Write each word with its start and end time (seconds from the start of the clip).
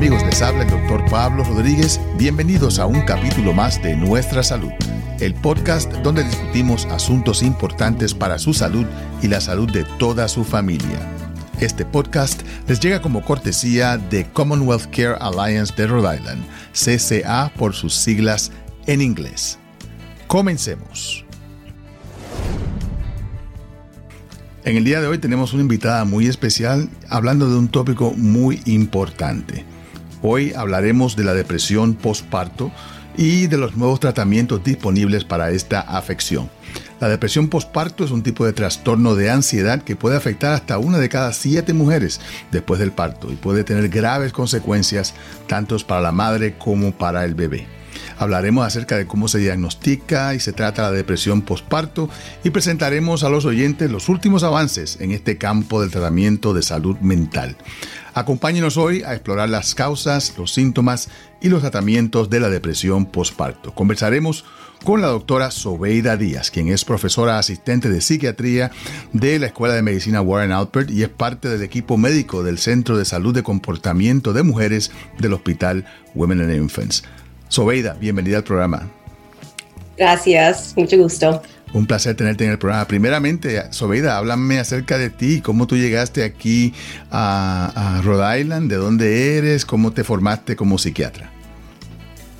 Amigos, 0.00 0.24
les 0.24 0.40
habla 0.40 0.62
el 0.62 0.70
doctor 0.70 1.04
Pablo 1.10 1.44
Rodríguez. 1.44 2.00
Bienvenidos 2.16 2.78
a 2.78 2.86
un 2.86 3.02
capítulo 3.02 3.52
más 3.52 3.82
de 3.82 3.94
Nuestra 3.94 4.42
Salud, 4.42 4.70
el 5.20 5.34
podcast 5.34 5.92
donde 5.96 6.24
discutimos 6.24 6.86
asuntos 6.86 7.42
importantes 7.42 8.14
para 8.14 8.38
su 8.38 8.54
salud 8.54 8.86
y 9.20 9.28
la 9.28 9.42
salud 9.42 9.70
de 9.70 9.84
toda 9.98 10.26
su 10.28 10.42
familia. 10.42 11.06
Este 11.60 11.84
podcast 11.84 12.40
les 12.66 12.80
llega 12.80 13.02
como 13.02 13.22
cortesía 13.22 13.98
de 13.98 14.24
Commonwealth 14.32 14.86
Care 14.86 15.18
Alliance 15.20 15.74
de 15.76 15.86
Rhode 15.86 16.16
Island, 16.16 16.46
CCA 16.72 17.52
por 17.58 17.74
sus 17.74 17.94
siglas 17.94 18.52
en 18.86 19.02
inglés. 19.02 19.58
Comencemos. 20.26 21.26
En 24.64 24.78
el 24.78 24.84
día 24.84 25.02
de 25.02 25.08
hoy 25.08 25.18
tenemos 25.18 25.52
una 25.52 25.60
invitada 25.60 26.06
muy 26.06 26.26
especial 26.26 26.88
hablando 27.10 27.50
de 27.50 27.58
un 27.58 27.68
tópico 27.68 28.14
muy 28.16 28.62
importante. 28.64 29.66
Hoy 30.22 30.52
hablaremos 30.54 31.16
de 31.16 31.24
la 31.24 31.32
depresión 31.32 31.94
postparto 31.94 32.70
y 33.16 33.46
de 33.46 33.56
los 33.56 33.76
nuevos 33.76 34.00
tratamientos 34.00 34.62
disponibles 34.62 35.24
para 35.24 35.50
esta 35.50 35.80
afección. 35.80 36.50
La 37.00 37.08
depresión 37.08 37.48
postparto 37.48 38.04
es 38.04 38.10
un 38.10 38.22
tipo 38.22 38.44
de 38.44 38.52
trastorno 38.52 39.14
de 39.14 39.30
ansiedad 39.30 39.82
que 39.82 39.96
puede 39.96 40.16
afectar 40.16 40.52
hasta 40.52 40.76
una 40.76 40.98
de 40.98 41.08
cada 41.08 41.32
siete 41.32 41.72
mujeres 41.72 42.20
después 42.52 42.78
del 42.78 42.92
parto 42.92 43.32
y 43.32 43.36
puede 43.36 43.64
tener 43.64 43.88
graves 43.88 44.32
consecuencias 44.32 45.14
tanto 45.46 45.78
para 45.86 46.02
la 46.02 46.12
madre 46.12 46.56
como 46.58 46.92
para 46.92 47.24
el 47.24 47.34
bebé. 47.34 47.66
Hablaremos 48.18 48.66
acerca 48.66 48.98
de 48.98 49.06
cómo 49.06 49.28
se 49.28 49.38
diagnostica 49.38 50.34
y 50.34 50.40
se 50.40 50.52
trata 50.52 50.82
la 50.82 50.92
depresión 50.92 51.40
postparto 51.40 52.10
y 52.44 52.50
presentaremos 52.50 53.24
a 53.24 53.30
los 53.30 53.46
oyentes 53.46 53.90
los 53.90 54.10
últimos 54.10 54.42
avances 54.42 54.98
en 55.00 55.12
este 55.12 55.38
campo 55.38 55.80
del 55.80 55.90
tratamiento 55.90 56.52
de 56.52 56.62
salud 56.62 56.98
mental. 56.98 57.56
Acompáñenos 58.14 58.76
hoy 58.76 59.02
a 59.02 59.14
explorar 59.14 59.48
las 59.48 59.74
causas, 59.74 60.34
los 60.36 60.52
síntomas 60.52 61.08
y 61.40 61.48
los 61.48 61.60
tratamientos 61.60 62.30
de 62.30 62.40
la 62.40 62.48
depresión 62.48 63.06
postparto. 63.06 63.74
Conversaremos 63.74 64.44
con 64.84 65.02
la 65.02 65.08
doctora 65.08 65.50
Sobeida 65.50 66.16
Díaz, 66.16 66.50
quien 66.50 66.68
es 66.68 66.84
profesora 66.84 67.38
asistente 67.38 67.88
de 67.88 68.00
psiquiatría 68.00 68.70
de 69.12 69.38
la 69.38 69.46
Escuela 69.46 69.74
de 69.74 69.82
Medicina 69.82 70.22
Warren 70.22 70.52
Alpert 70.52 70.90
y 70.90 71.02
es 71.02 71.08
parte 71.08 71.48
del 71.48 71.62
equipo 71.62 71.96
médico 71.96 72.42
del 72.42 72.58
Centro 72.58 72.96
de 72.96 73.04
Salud 73.04 73.34
de 73.34 73.42
Comportamiento 73.42 74.32
de 74.32 74.42
Mujeres 74.42 74.90
del 75.18 75.34
Hospital 75.34 75.84
Women 76.14 76.40
and 76.40 76.54
Infants. 76.54 77.04
Sobeida, 77.48 77.94
bienvenida 77.94 78.38
al 78.38 78.44
programa. 78.44 78.88
Gracias, 79.96 80.72
mucho 80.76 80.96
gusto. 80.96 81.42
Un 81.72 81.86
placer 81.86 82.16
tenerte 82.16 82.44
en 82.44 82.50
el 82.50 82.58
programa. 82.58 82.86
Primeramente, 82.86 83.62
Sobeida, 83.70 84.16
háblame 84.16 84.58
acerca 84.58 84.98
de 84.98 85.08
ti, 85.08 85.40
cómo 85.40 85.66
tú 85.68 85.76
llegaste 85.76 86.24
aquí 86.24 86.74
a, 87.10 88.00
Rhode 88.04 88.40
Island, 88.40 88.68
de 88.68 88.76
dónde 88.76 89.38
eres, 89.38 89.64
cómo 89.64 89.92
te 89.92 90.02
formaste 90.02 90.56
como 90.56 90.78
psiquiatra. 90.78 91.30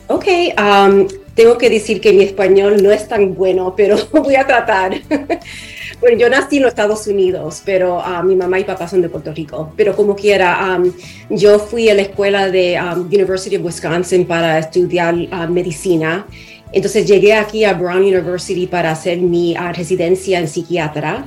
Ok, 0.09 0.27
um, 0.59 1.07
tengo 1.35 1.57
que 1.57 1.71
decir 1.71 2.01
que 2.01 2.13
mi 2.13 2.25
español 2.25 2.83
no 2.83 2.91
es 2.91 3.07
tan 3.07 3.35
bueno, 3.35 3.75
pero 3.77 3.97
voy 4.13 4.35
a 4.35 4.45
tratar. 4.45 5.01
bueno, 6.01 6.19
yo 6.19 6.29
nací 6.29 6.57
en 6.57 6.65
los 6.65 6.71
Estados 6.71 7.07
Unidos, 7.07 7.63
pero 7.65 7.99
uh, 7.99 8.25
mi 8.25 8.35
mamá 8.35 8.59
y 8.59 8.65
papá 8.65 8.89
son 8.89 9.01
de 9.01 9.09
Puerto 9.09 9.33
Rico. 9.33 9.73
Pero 9.77 9.95
como 9.95 10.17
quiera, 10.17 10.77
um, 10.77 10.93
yo 11.31 11.61
fui 11.61 11.89
a 11.89 11.95
la 11.95 12.03
escuela 12.03 12.51
de 12.51 12.81
um, 12.81 13.03
University 13.03 13.57
of 13.57 13.65
Wisconsin 13.65 14.27
para 14.27 14.59
estudiar 14.59 15.15
uh, 15.15 15.49
medicina. 15.49 16.27
Entonces 16.73 17.07
llegué 17.07 17.35
aquí 17.35 17.65
a 17.65 17.75
Brown 17.75 18.03
University 18.03 18.67
para 18.67 18.93
hacer 18.93 19.19
mi 19.19 19.55
uh, 19.55 19.73
residencia 19.75 20.39
en 20.39 20.49
psiquiatra. 20.49 21.27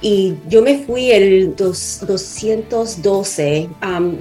Y 0.00 0.34
yo 0.48 0.62
me 0.62 0.78
fui 0.78 1.10
el 1.12 1.54
212, 1.54 3.68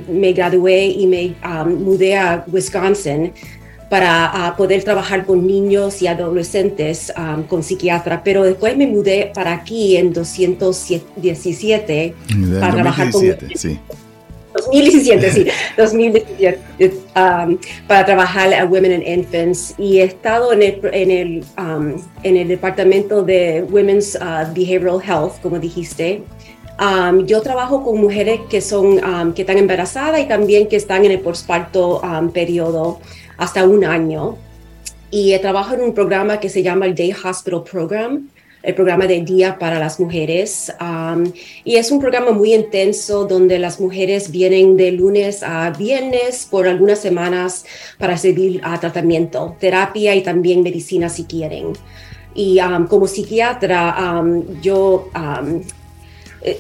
me 0.09 0.34
gradué 0.34 0.85
y 0.85 1.07
me 1.07 1.34
mudé 1.66 2.18
a 2.18 2.45
Wisconsin 2.51 3.31
para 3.90 4.53
poder 4.56 4.84
trabajar 4.84 5.25
con 5.25 5.45
niños 5.45 6.01
y 6.01 6.07
adolescentes 6.07 7.12
um, 7.18 7.44
con 7.44 7.62
psiquiatra, 7.62 8.24
pero 8.24 8.44
después 8.44 8.78
me 8.78 8.88
mudé 8.88 9.31
para 9.34 9.53
aquí 9.53 9.97
en 9.97 10.13
217 10.13 12.13
para 12.59 12.74
trabajar 12.74 13.12
con... 13.12 13.22
Sí. 13.56 13.78
2017, 14.71 15.31
sí, 15.31 15.47
2017, 15.77 16.59
um, 17.15 17.57
para 17.87 18.05
trabajar 18.05 18.53
a 18.53 18.65
Women 18.65 18.93
and 18.93 19.07
Infants 19.07 19.75
y 19.77 19.99
he 19.99 20.03
estado 20.03 20.53
en 20.53 20.63
el, 20.63 20.79
en 20.93 21.11
el, 21.11 21.45
um, 21.57 22.01
en 22.23 22.37
el 22.37 22.47
departamento 22.47 23.21
de 23.21 23.65
Women's 23.69 24.15
uh, 24.15 24.51
Behavioral 24.53 25.01
Health, 25.01 25.41
como 25.41 25.59
dijiste. 25.59 26.23
yo 27.25 27.41
trabajo 27.41 27.83
con 27.83 27.99
mujeres 28.01 28.39
que, 28.49 28.61
son, 28.61 28.99
que 29.33 29.41
están 29.41 29.57
embarazadas 29.57 30.21
y 30.21 30.25
también 30.25 30.67
que 30.67 30.77
están 30.77 31.05
en 31.05 31.11
el 31.11 31.19
postparto 31.19 32.01
periodo 32.33 32.99
hasta 33.38 33.65
un 33.65 33.83
año. 33.85 34.38
Y 35.11 35.38
trabajo 35.39 35.75
en 35.75 35.81
un 35.81 35.93
programa 35.93 36.39
que 36.39 36.49
se 36.49 36.63
llama 36.63 36.85
el 36.85 36.95
Day 36.95 37.11
Hospital 37.11 37.63
Program, 37.69 38.29
el 38.63 38.75
programa 38.75 39.07
de 39.07 39.22
día 39.22 39.57
para 39.57 39.79
las 39.79 39.99
mujeres. 39.99 40.72
Um, 40.79 41.31
y 41.63 41.75
es 41.77 41.91
un 41.91 41.99
programa 41.99 42.31
muy 42.31 42.53
intenso 42.53 43.25
donde 43.25 43.59
las 43.59 43.79
mujeres 43.79 44.31
vienen 44.31 44.77
de 44.77 44.91
lunes 44.91 45.44
a 45.44 45.72
viernes 45.72 46.47
por 46.49 46.67
algunas 46.67 47.00
semanas 47.00 47.66
para 47.97 48.13
recibir 48.13 48.61
tratamiento, 48.79 49.55
terapia 49.59 50.16
y 50.16 50.21
también 50.21 50.63
medicina 50.63 51.09
si 51.09 51.25
quieren. 51.25 51.73
Y 52.33 52.59
um, 52.61 52.88
como 52.88 53.07
psiquiatra, 53.07 54.21
um, 54.21 54.61
yo 54.61 55.09
eh, 56.44 56.59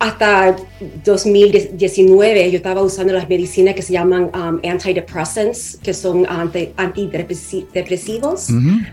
hasta 0.00 0.56
2019 1.04 2.50
yo 2.50 2.56
estaba 2.56 2.82
usando 2.82 3.12
las 3.12 3.28
medicinas 3.28 3.74
que 3.74 3.82
se 3.82 3.92
llaman 3.92 4.30
um, 4.34 4.60
antidepressants, 4.68 5.78
que 5.82 5.94
son 5.94 6.26
antidepresivos. 6.76 8.50
Um, 8.50 8.84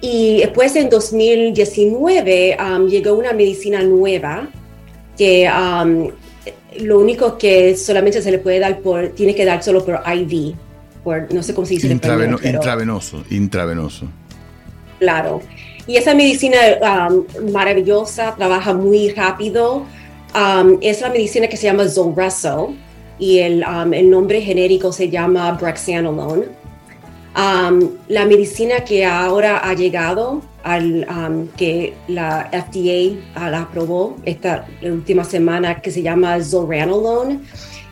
y 0.00 0.38
después 0.38 0.76
en 0.76 0.90
2019 0.90 2.56
um, 2.60 2.86
llegó 2.86 3.14
una 3.14 3.32
medicina 3.32 3.82
nueva 3.82 4.48
que 5.16 5.48
lo 6.80 7.00
único 7.00 7.38
que 7.38 7.76
solamente 7.76 8.20
se 8.20 8.30
le 8.30 8.38
puede 8.38 8.58
dar 8.58 8.80
por, 8.80 9.08
tiene 9.10 9.34
que 9.34 9.44
dar 9.44 9.62
solo 9.62 9.84
por 9.84 10.02
IV, 10.06 10.54
por, 11.02 11.32
no 11.32 11.42
sé 11.42 11.54
cómo 11.54 11.66
se 11.66 11.74
dice. 11.74 11.88
intravenoso, 11.88 13.24
intravenoso. 13.30 14.06
Claro. 14.98 15.40
Y 15.86 15.96
esa 15.96 16.14
medicina 16.14 16.58
um, 17.08 17.52
maravillosa, 17.52 18.34
trabaja 18.36 18.74
muy 18.74 19.10
rápido. 19.10 19.86
Um, 20.34 20.78
es 20.82 21.00
la 21.00 21.10
medicina 21.10 21.46
que 21.46 21.56
se 21.56 21.64
llama 21.64 21.88
Zolresso 21.88 22.74
y 23.18 23.38
el, 23.38 23.64
um, 23.64 23.94
el 23.94 24.10
nombre 24.10 24.42
genérico 24.42 24.92
se 24.92 25.08
llama 25.08 25.52
Brexanolone. 25.52 26.46
La 27.36 28.24
medicina 28.24 28.80
que 28.84 29.04
ahora 29.04 29.58
ha 29.58 29.74
llegado, 29.74 30.42
al, 30.62 31.06
que 31.56 31.94
la 32.08 32.50
FDA 32.50 33.18
uh, 33.36 33.50
la 33.50 33.62
aprobó 33.62 34.16
esta 34.24 34.66
última 34.82 35.22
semana, 35.22 35.80
que 35.80 35.90
se 35.90 36.02
llama 36.02 36.42
Zolranolone, 36.42 37.40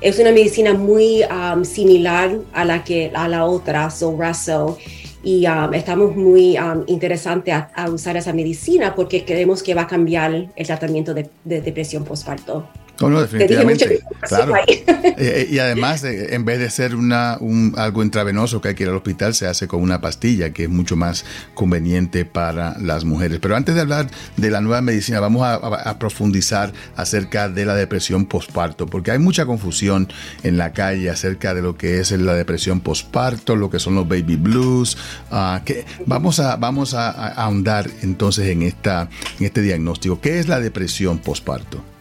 es 0.00 0.18
una 0.18 0.32
medicina 0.32 0.74
muy 0.74 1.22
similar 1.62 2.38
a 2.52 2.64
la, 2.64 2.84
que, 2.84 3.10
a 3.14 3.28
la 3.28 3.44
otra, 3.44 3.90
Zolresso 3.90 4.76
y 5.24 5.46
um, 5.46 5.72
estamos 5.72 6.14
muy 6.14 6.58
um, 6.58 6.84
interesantes 6.86 7.54
a, 7.74 7.90
usar 7.90 8.16
esa 8.16 8.32
medicina 8.32 8.94
porque 8.94 9.24
creemos 9.24 9.62
que 9.62 9.74
va 9.74 9.82
a 9.82 9.86
cambiar 9.86 10.50
el 10.54 10.66
tratamiento 10.66 11.14
de, 11.14 11.30
de 11.44 11.62
depresión 11.62 12.04
postparto. 12.04 12.68
No, 13.00 13.20
definitivamente. 13.20 14.02
Claro. 14.20 14.54
Eh, 15.04 15.14
eh, 15.18 15.48
y 15.50 15.58
además, 15.58 16.02
eh, 16.02 16.34
en 16.34 16.44
vez 16.46 16.58
de 16.58 16.70
ser 16.70 16.96
una, 16.96 17.36
un, 17.38 17.74
algo 17.76 18.02
intravenoso 18.02 18.60
que 18.60 18.68
hay 18.68 18.74
que 18.74 18.84
ir 18.84 18.88
al 18.88 18.96
hospital, 18.96 19.34
se 19.34 19.46
hace 19.46 19.68
con 19.68 19.82
una 19.82 20.00
pastilla, 20.00 20.50
que 20.50 20.64
es 20.64 20.68
mucho 20.70 20.96
más 20.96 21.24
conveniente 21.54 22.24
para 22.24 22.76
las 22.78 23.04
mujeres. 23.04 23.38
Pero 23.40 23.54
antes 23.54 23.74
de 23.74 23.82
hablar 23.82 24.08
de 24.36 24.50
la 24.50 24.62
nueva 24.62 24.80
medicina, 24.80 25.20
vamos 25.20 25.42
a, 25.46 25.98
profundizar 25.98 26.72
acerca 26.96 27.48
de 27.48 27.66
la 27.66 27.74
depresión 27.74 28.24
postparto, 28.24 28.86
porque 28.86 29.10
hay 29.10 29.18
mucha 29.18 29.44
confusión 29.44 30.08
en 30.42 30.56
la 30.56 30.72
calle 30.72 31.10
acerca 31.10 31.54
de 31.54 31.62
lo 31.62 31.76
que 31.76 32.00
es 32.00 32.10
la 32.10 32.34
depresión 32.34 32.80
postparto, 32.80 33.56
lo 33.56 33.70
que 33.70 33.78
son 33.78 33.94
los 33.94 34.08
baby 34.08 34.36
blues. 34.36 34.96
Uh, 35.30 35.62
que 35.64 35.84
vamos 36.06 36.40
a, 36.40 36.56
vamos 36.56 36.94
a, 36.94 37.10
ahondar 37.10 37.88
entonces 38.02 38.48
en, 38.48 38.62
esta, 38.62 39.08
en 39.38 39.46
este 39.46 39.60
diagnóstico. 39.60 40.20
¿Qué 40.20 40.38
es 40.38 40.48
la 40.48 40.60
depresión 40.60 41.18
postparto? 41.18 41.93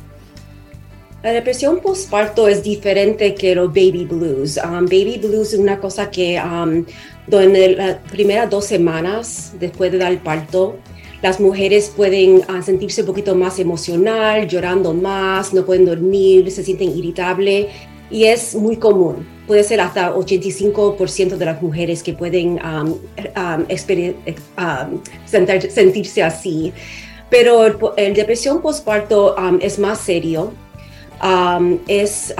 La 1.23 1.31
depresión 1.31 1.79
postparto 1.79 2.49
es 2.49 2.63
diferente 2.63 3.33
que 3.33 3.55
los 3.55 3.69
baby 3.69 4.03
blues. 4.03 4.59
Um, 4.61 4.83
baby 4.83 5.21
blues 5.23 5.53
es 5.53 5.59
una 5.59 5.79
cosa 5.79 6.11
que 6.11 6.37
um, 6.37 6.85
en 7.31 7.77
las 7.77 7.95
primeras 8.11 8.49
dos 8.49 8.65
semanas 8.65 9.53
después 9.57 9.89
de 9.93 9.99
dar 9.99 10.11
el 10.11 10.17
parto, 10.17 10.75
las 11.21 11.39
mujeres 11.39 11.93
pueden 11.95 12.41
uh, 12.49 12.61
sentirse 12.61 12.99
un 13.01 13.07
poquito 13.07 13.35
más 13.35 13.57
emocional, 13.57 14.49
llorando 14.49 14.93
más, 14.93 15.53
no 15.53 15.65
pueden 15.65 15.85
dormir, 15.85 16.51
se 16.51 16.61
sienten 16.61 16.89
irritables 16.89 17.67
y 18.11 18.25
es 18.25 18.53
muy 18.53 18.75
común. 18.75 19.25
Puede 19.47 19.63
ser 19.63 19.79
hasta 19.79 20.13
85% 20.13 21.37
de 21.37 21.45
las 21.45 21.61
mujeres 21.61 22.03
que 22.03 22.11
pueden 22.11 22.59
um, 22.65 22.97
sentirse 25.25 26.21
así. 26.21 26.73
Pero 27.29 27.93
el, 27.95 28.13
depresión 28.13 28.61
postparto 28.61 29.37
es 29.61 29.79
más 29.79 29.99
serio 29.99 30.51
es 31.87 32.33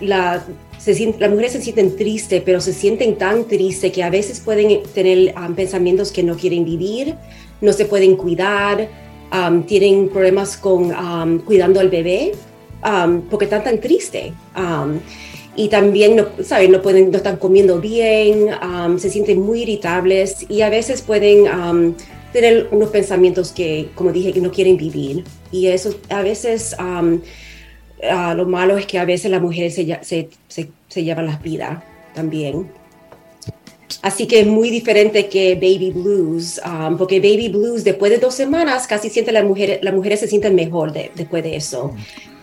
la 0.00 0.44
las 0.86 1.30
mujeres 1.30 1.52
se 1.52 1.60
sienten 1.60 1.94
tristes, 1.94 2.42
pero 2.44 2.60
se 2.60 2.72
sienten 2.72 3.16
tan 3.16 3.46
tristes 3.46 3.92
que 3.92 4.02
a 4.02 4.08
veces 4.08 4.40
pueden 4.40 4.82
tener 4.94 5.34
pensamientos 5.54 6.10
que 6.10 6.22
no 6.22 6.36
quieren 6.36 6.64
vivir, 6.64 7.16
no 7.60 7.72
se 7.74 7.84
pueden 7.84 8.16
cuidar, 8.16 8.88
tienen 9.66 10.08
problemas 10.08 10.56
con 10.56 10.90
cuidando 11.40 11.80
al 11.80 11.90
bebé, 11.90 12.32
porque 13.28 13.44
están 13.44 13.62
tan 13.62 13.78
tristes. 13.78 14.32
y 15.54 15.68
también 15.68 16.16
no, 16.16 16.26
¿saben? 16.42 16.72
no, 16.72 16.80
pueden, 16.80 17.10
no 17.10 17.18
están 17.18 17.36
comiendo 17.36 17.78
bien, 17.78 18.48
se 18.96 19.10
sienten 19.10 19.40
muy 19.40 19.62
irritables 19.62 20.46
y 20.48 20.62
a 20.62 20.70
veces 20.70 21.02
pueden 21.02 21.94
tener 22.32 22.68
unos 22.70 22.88
pensamientos 22.88 23.52
que, 23.52 23.90
como 23.94 24.12
dije, 24.12 24.32
que 24.32 24.40
no 24.40 24.50
quieren 24.50 24.78
vivir. 24.78 25.24
Y 25.52 25.66
eso 25.66 25.94
a 26.08 26.22
veces 26.22 26.74
lo 28.34 28.46
malo 28.46 28.76
es 28.76 28.86
que 28.86 28.98
a 28.98 29.04
veces 29.04 29.30
las 29.30 29.42
mujeres 29.42 29.74
se, 29.74 29.98
se, 30.48 30.70
se, 30.88 31.04
llevan 31.04 31.26
las 31.26 31.42
vidas 31.42 31.82
también. 32.14 32.70
Así 34.02 34.26
que 34.26 34.40
es 34.40 34.46
muy 34.46 34.70
diferente 34.70 35.28
que 35.28 35.54
baby 35.54 35.90
blues, 35.90 36.60
um, 36.64 36.96
porque 36.96 37.20
baby 37.20 37.48
blues 37.48 37.84
después 37.84 38.10
de 38.10 38.18
dos 38.18 38.34
semanas 38.34 38.86
casi 38.86 39.10
siente 39.10 39.32
la 39.32 39.42
mujer, 39.42 39.80
las 39.82 39.92
mujeres 39.92 40.20
se 40.20 40.28
sienten 40.28 40.54
mejor 40.54 40.92
después 40.92 41.42
de 41.42 41.56
eso 41.56 41.92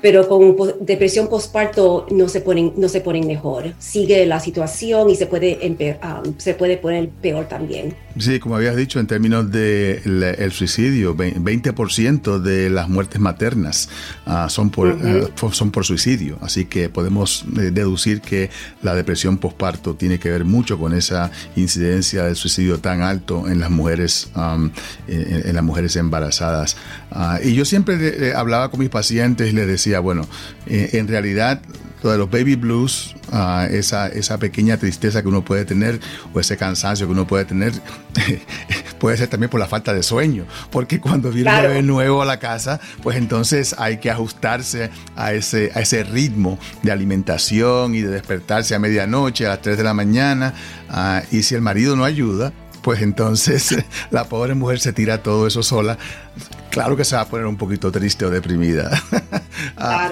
pero 0.02 0.28
con 0.28 0.56
depresión 0.82 1.28
postparto 1.28 2.06
no 2.12 2.30
se 2.30 2.42
ponen 2.42 2.74
no 2.78 2.88
se 2.88 3.02
ponen 3.02 3.26
mejor. 3.28 3.74
Sigue 3.80 4.26
la 4.26 4.40
situación 4.40 5.10
y 5.10 5.16
se 5.16 5.26
puede 5.26 5.60
um, 6.04 6.34
se 6.38 6.54
puede 6.54 6.78
poner 6.78 7.10
peor 7.10 7.48
también. 7.48 7.96
Sí 8.18 8.40
como 8.40 8.56
habías 8.56 8.76
dicho 8.76 9.00
en 9.00 9.08
términos 9.08 9.52
de 9.52 10.02
el, 10.38 10.52
suicidio 10.52 11.16
20% 11.16 12.40
de 12.40 12.70
las 12.70 12.90
muertes 12.90 13.20
maternas 13.20 13.90
ah, 14.26 14.48
son 14.50 14.70
por 14.70 14.90
eh, 14.90 15.28
son 15.52 15.72
por 15.72 15.86
suicidio. 15.86 16.38
Así 16.42 16.66
que 16.66 16.90
podemos 16.90 17.46
eh, 17.58 17.72
deducir 17.72 18.22
que 18.22 18.50
la 18.82 18.96
depresión 18.96 19.38
postparto 19.38 19.96
tiene 19.96 20.20
que 20.20 20.30
ver 20.30 20.46
mucho 20.46 20.78
con 20.78 20.94
esa 20.94 21.32
incidencia 21.56 22.24
del 22.24 22.36
suicidio 22.36 22.80
tan 22.80 23.02
alto 23.02 23.48
en 23.48 23.60
las 23.60 23.70
mujeres 23.70 24.30
um, 24.36 24.70
en, 25.08 25.56
las 25.56 25.64
mujeres 25.64 25.96
embarazadas. 25.96 26.78
Ah, 27.12 27.40
y 27.44 27.54
yo 27.54 27.66
siempre 27.66 28.34
hablaba 28.34 28.70
con 28.70 28.80
mis 28.80 28.90
pacientes 28.90 29.50
y 29.50 29.56
les 29.56 29.68
decía 29.68 29.87
bueno, 30.00 30.28
eh, 30.66 30.90
en 30.94 31.08
realidad 31.08 31.62
lo 32.04 32.12
de 32.12 32.18
los 32.18 32.30
baby 32.30 32.56
blues, 32.56 33.16
ah, 33.32 33.68
esa, 33.70 34.08
esa 34.08 34.38
pequeña 34.38 34.78
tristeza 34.78 35.22
que 35.22 35.28
uno 35.28 35.44
puede 35.44 35.66
tener 35.66 36.00
o 36.34 36.40
ese 36.40 36.56
cansancio 36.58 37.08
que 37.08 37.12
uno 37.12 37.26
puede 37.26 37.46
tener, 37.46 37.74
puede 39.00 39.18
ser 39.18 39.28
también 39.30 39.50
por 39.50 39.60
la 39.60 39.68
falta 39.68 39.94
de 39.94 40.04
sueño, 40.04 40.46
porque 40.72 41.00
cuando 41.00 41.32
viene 41.32 41.56
un 41.56 41.62
bebé 41.62 41.82
nuevo 41.82 42.22
a 42.22 42.26
la 42.26 42.40
casa, 42.40 42.80
pues 43.02 43.18
entonces 43.18 43.76
hay 43.78 43.98
que 43.98 44.12
ajustarse 44.12 44.92
a 45.16 45.34
ese, 45.34 45.72
a 45.74 45.82
ese 45.82 46.04
ritmo 46.04 46.60
de 46.84 46.92
alimentación 46.92 47.96
y 47.96 48.02
de 48.02 48.10
despertarse 48.10 48.76
a 48.76 48.80
medianoche, 48.80 49.46
a 49.46 49.50
las 49.50 49.62
3 49.62 49.78
de 49.78 49.84
la 49.84 49.94
mañana, 49.94 50.54
ah, 50.90 51.24
y 51.32 51.44
si 51.44 51.56
el 51.56 51.62
marido 51.62 51.96
no 51.96 52.06
ayuda, 52.06 52.54
pues 52.84 53.02
entonces 53.02 53.76
la 54.12 54.26
pobre 54.26 54.54
mujer 54.54 54.80
se 54.80 54.94
tira 54.94 55.24
todo 55.24 55.48
eso 55.48 55.64
sola 55.64 55.98
claro 56.78 56.96
que 56.96 57.06
se 57.06 57.16
va 57.16 57.24
a 57.24 57.28
poner 57.28 57.48
un 57.48 57.58
poquito 57.58 57.92
triste 57.92 58.24
o 58.24 58.30
deprimida, 58.30 58.92
ah, 59.78 60.12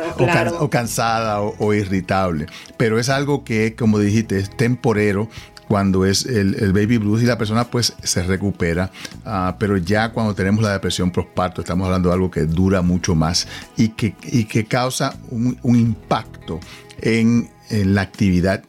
o, 0.60 0.70
cansada 0.70 1.42
o, 1.42 1.74
irritable. 1.74 2.48
Pero 2.76 2.98
es 2.98 3.10
algo 3.10 3.44
que, 3.44 3.76
como 3.76 4.00
dijiste, 4.00 4.40
es 4.40 4.50
temporero 4.50 5.30
cuando 5.68 6.06
es 6.06 6.26
el, 6.26 6.74
baby 6.74 6.98
blues 6.98 7.22
y 7.22 7.26
la 7.26 7.38
persona 7.38 7.66
pues 7.66 7.94
se 8.02 8.24
recupera, 8.24 8.92
ah, 9.26 9.58
pero 9.60 9.78
ya 9.78 10.12
cuando 10.12 10.34
tenemos 10.34 10.64
la 10.64 10.74
depresión 10.74 11.12
postparto 11.12 11.62
estamos 11.62 11.86
hablando 11.86 12.10
de 12.10 12.16
algo 12.16 12.32
que 12.32 12.42
dura 12.42 12.82
mucho 12.82 13.14
más 13.14 13.48
y 13.78 13.90
que, 13.90 14.16
y 14.24 14.46
que 14.46 14.66
causa 14.66 15.16
un, 15.30 15.58
impacto 15.64 16.60
en, 17.00 17.50
en 17.70 17.94
la 17.94 18.02
actividad 18.02 18.64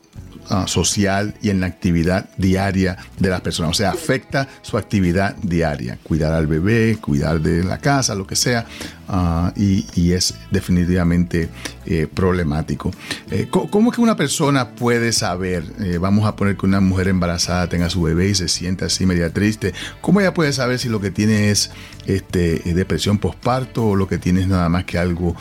Ah, 0.49 0.67
social 0.69 1.35
y 1.43 1.51
en 1.51 1.61
la 1.61 1.67
actividad 1.67 2.29
diaria 2.37 2.97
de 3.19 3.29
las 3.31 3.41
personas. 3.41 3.73
O 3.73 3.75
sea, 3.75 3.91
afecta 3.91 4.49
su 4.63 4.79
actividad 4.79 5.35
diaria. 5.43 5.99
Cuidar 6.03 6.33
al 6.33 6.47
bebé, 6.47 6.99
cuidar 7.01 7.41
de 7.41 7.65
la 7.65 7.79
casa, 7.79 8.15
lo 8.15 8.27
que 8.27 8.37
sea. 8.37 8.65
Ah, 9.08 9.53
y, 9.55 10.12
es 10.12 10.35
definitivamente 10.50 11.49
eh, 11.85 12.08
problemático. 12.12 12.91
Eh, 13.31 13.49
¿Cómo 13.50 13.91
es 13.91 13.97
que 13.97 14.03
una 14.03 14.17
persona 14.17 14.70
puede 14.70 15.12
saber? 15.12 15.64
Eh, 15.81 15.99
vamos 15.99 16.26
a 16.26 16.35
poner 16.35 16.56
que 16.56 16.67
una 16.67 16.81
mujer 16.81 17.08
embarazada 17.08 17.69
tenga 17.69 17.88
su 17.88 18.03
bebé 18.03 18.29
y 18.29 18.35
se 18.35 18.49
sienta 18.49 18.87
así 18.87 19.06
media 19.06 19.32
triste. 19.32 19.75
¿Cómo 20.00 20.20
ella 20.20 20.35
puede 20.35 20.53
saber 20.53 20.79
si 20.79 20.88
lo 20.88 21.00
que 21.00 21.12
tiene 21.12 21.50
es 21.50 21.70
este, 22.06 22.61
depresión 22.75 23.19
postparto 23.19 23.87
o 23.87 23.97
lo 23.97 24.08
que 24.08 24.19
tiene 24.19 24.41
es 24.41 24.49
nada 24.49 24.69
más 24.69 24.85
que 24.85 24.99
algo, 24.99 25.37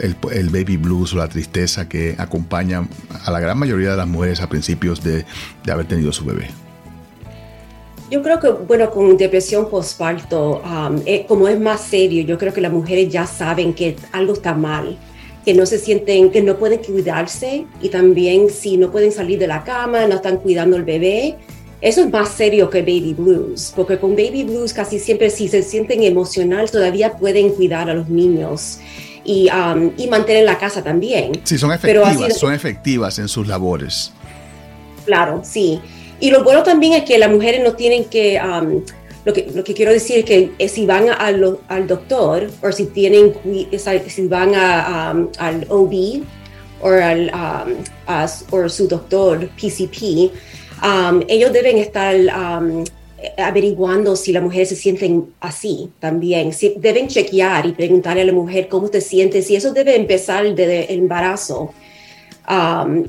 el, 0.00 0.48
baby 0.50 0.78
blues 0.78 1.12
o 1.12 1.16
la 1.16 1.28
tristeza 1.28 1.88
que 1.88 2.14
acompaña 2.18 2.88
a 3.24 3.30
la 3.30 3.40
gran 3.40 3.58
mayoría 3.58 3.90
de 3.90 3.96
las 3.96 4.08
mujeres 4.08 4.40
a 4.40 4.48
principios 4.48 5.02
de, 5.02 5.26
de 5.64 5.72
haber 5.72 5.86
tenido 5.86 6.12
su 6.12 6.24
bebé? 6.24 6.48
Yo 8.12 8.20
creo 8.20 8.38
que, 8.38 8.50
bueno, 8.50 8.90
con 8.90 9.16
depresión 9.16 9.70
postparto, 9.70 10.60
um, 10.60 11.00
eh, 11.06 11.24
como 11.26 11.48
es 11.48 11.58
más 11.58 11.80
serio, 11.80 12.22
yo 12.24 12.36
creo 12.36 12.52
que 12.52 12.60
las 12.60 12.70
mujeres 12.70 13.10
ya 13.10 13.26
saben 13.26 13.72
que 13.72 13.96
algo 14.12 14.34
está 14.34 14.52
mal, 14.52 14.98
que 15.46 15.54
no 15.54 15.64
se 15.64 15.78
sienten, 15.78 16.30
que 16.30 16.42
no 16.42 16.58
pueden 16.58 16.80
cuidarse 16.80 17.64
y 17.80 17.88
también 17.88 18.50
si 18.50 18.76
no 18.76 18.90
pueden 18.90 19.12
salir 19.12 19.38
de 19.38 19.46
la 19.46 19.64
cama, 19.64 20.06
no 20.08 20.16
están 20.16 20.36
cuidando 20.36 20.76
al 20.76 20.84
bebé. 20.84 21.38
Eso 21.80 22.02
es 22.02 22.10
más 22.10 22.28
serio 22.28 22.68
que 22.68 22.82
baby 22.82 23.14
blues, 23.14 23.72
porque 23.74 23.98
con 23.98 24.10
baby 24.10 24.44
blues 24.44 24.74
casi 24.74 24.98
siempre 24.98 25.30
si 25.30 25.48
se 25.48 25.62
sienten 25.62 26.02
emocional 26.02 26.70
todavía 26.70 27.14
pueden 27.14 27.48
cuidar 27.48 27.88
a 27.88 27.94
los 27.94 28.10
niños 28.10 28.78
y, 29.24 29.48
um, 29.48 29.90
y 29.96 30.06
mantener 30.08 30.44
la 30.44 30.58
casa 30.58 30.84
también. 30.84 31.40
Sí, 31.44 31.56
son 31.56 31.72
efectivas, 31.72 32.38
son 32.38 32.52
efectivas 32.52 33.18
en 33.18 33.28
sus 33.28 33.46
labores. 33.46 34.12
Claro, 35.06 35.40
sí. 35.42 35.80
Y 36.22 36.30
lo 36.30 36.44
bueno 36.44 36.62
también 36.62 36.92
es 36.92 37.02
que 37.02 37.18
las 37.18 37.28
mujeres 37.28 37.64
no 37.64 37.72
tienen 37.74 38.04
que, 38.04 38.40
um, 38.40 38.80
lo, 39.24 39.32
que 39.32 39.50
lo 39.52 39.64
que 39.64 39.74
quiero 39.74 39.90
decir 39.90 40.18
es 40.18 40.24
que 40.24 40.52
eh, 40.56 40.68
si 40.68 40.86
van 40.86 41.10
al, 41.10 41.58
al 41.66 41.86
doctor 41.88 42.48
o 42.62 42.70
si 42.70 42.86
tienen, 42.86 43.34
si 44.06 44.28
van 44.28 44.54
a, 44.54 45.10
um, 45.12 45.28
al 45.38 45.66
OB 45.68 46.22
o 46.80 46.90
al 46.90 47.22
um, 47.34 47.74
a, 48.06 48.28
o 48.52 48.68
su 48.68 48.86
doctor 48.86 49.48
PCP, 49.60 50.30
ellos 51.26 51.52
deben 51.52 51.78
estar 51.78 52.14
averiguando 53.36 54.14
si 54.14 54.32
las 54.32 54.44
mujeres 54.44 54.68
se 54.68 54.76
sienten 54.76 55.26
así 55.40 55.90
también. 55.98 56.52
Si, 56.52 56.76
deben 56.78 57.08
chequear 57.08 57.66
y 57.66 57.72
preguntarle 57.72 58.22
a 58.22 58.26
la 58.26 58.32
mujer 58.32 58.68
cómo 58.68 58.88
te 58.88 59.00
sientes 59.00 59.50
y 59.50 59.56
eso 59.56 59.72
debe 59.72 59.96
empezar 59.96 60.54
desde 60.54 60.92
el 60.92 61.00
embarazo. 61.00 61.74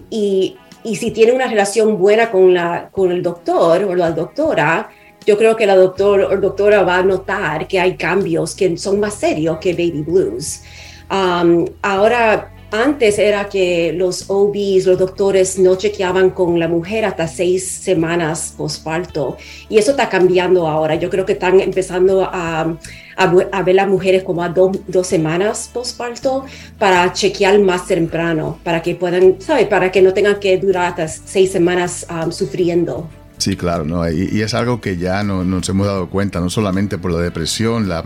y 0.09 0.55
y 0.83 0.95
si 0.95 1.11
tiene 1.11 1.31
una 1.31 1.47
relación 1.47 1.97
buena 1.97 2.29
con, 2.31 2.53
la, 2.53 2.89
con 2.91 3.11
el 3.11 3.23
doctor 3.23 3.83
o 3.83 3.95
la 3.95 4.11
doctora, 4.11 4.89
yo 5.25 5.37
creo 5.37 5.55
que 5.55 5.65
la 5.65 5.75
doctor 5.75 6.21
o 6.21 6.37
doctora 6.37 6.83
va 6.83 6.97
a 6.97 7.03
notar 7.03 7.67
que 7.67 7.79
hay 7.79 7.95
cambios 7.95 8.53
que 8.55 8.77
son 8.77 8.99
más 8.99 9.15
serios 9.15 9.57
que 9.59 9.73
baby 9.73 10.03
blues. 10.05 10.61
Um, 11.09 11.65
ahora, 11.81 12.52
antes 12.73 13.19
era 13.19 13.49
que 13.49 13.93
los 13.93 14.29
OBs, 14.29 14.87
los 14.87 14.97
doctores, 14.97 15.59
no 15.59 15.75
chequeaban 15.75 16.31
con 16.31 16.59
la 16.59 16.67
mujer 16.67 17.05
hasta 17.05 17.27
seis 17.27 17.67
semanas 17.67 18.55
postparto. 18.57 19.37
Y 19.69 19.77
eso 19.77 19.91
está 19.91 20.09
cambiando 20.09 20.67
ahora. 20.67 20.95
Yo 20.95 21.09
creo 21.11 21.23
que 21.23 21.33
están 21.33 21.59
empezando 21.59 22.23
a, 22.23 22.75
a, 23.15 23.61
ver 23.61 23.75
las 23.75 23.87
mujeres 23.87 24.23
como 24.23 24.43
a 24.43 24.49
dos 24.49 25.07
semanas 25.07 25.69
postparto 25.71 26.45
para 26.79 27.13
chequear 27.13 27.59
más 27.59 27.85
temprano, 27.85 28.59
para 28.63 28.81
que 28.81 28.95
puedan, 28.95 29.39
¿sabe? 29.39 29.67
Para 29.67 29.91
que 29.91 30.01
no 30.01 30.11
tengan 30.11 30.39
que 30.39 30.57
durar 30.57 30.87
hasta 30.87 31.07
seis 31.07 31.51
semanas 31.51 32.07
um, 32.09 32.31
sufriendo. 32.31 33.07
Sí, 33.37 33.57
claro, 33.57 33.83
¿no? 33.83 34.09
Y, 34.09 34.41
es 34.41 34.53
algo 34.53 34.79
que 34.79 34.97
ya 34.97 35.23
no, 35.23 35.43
nos 35.43 35.67
hemos 35.67 35.87
dado 35.87 36.09
cuenta, 36.09 36.39
no 36.39 36.49
solamente 36.49 36.97
por 36.97 37.11
la 37.11 37.19
depresión, 37.19 37.89
la, 37.89 38.03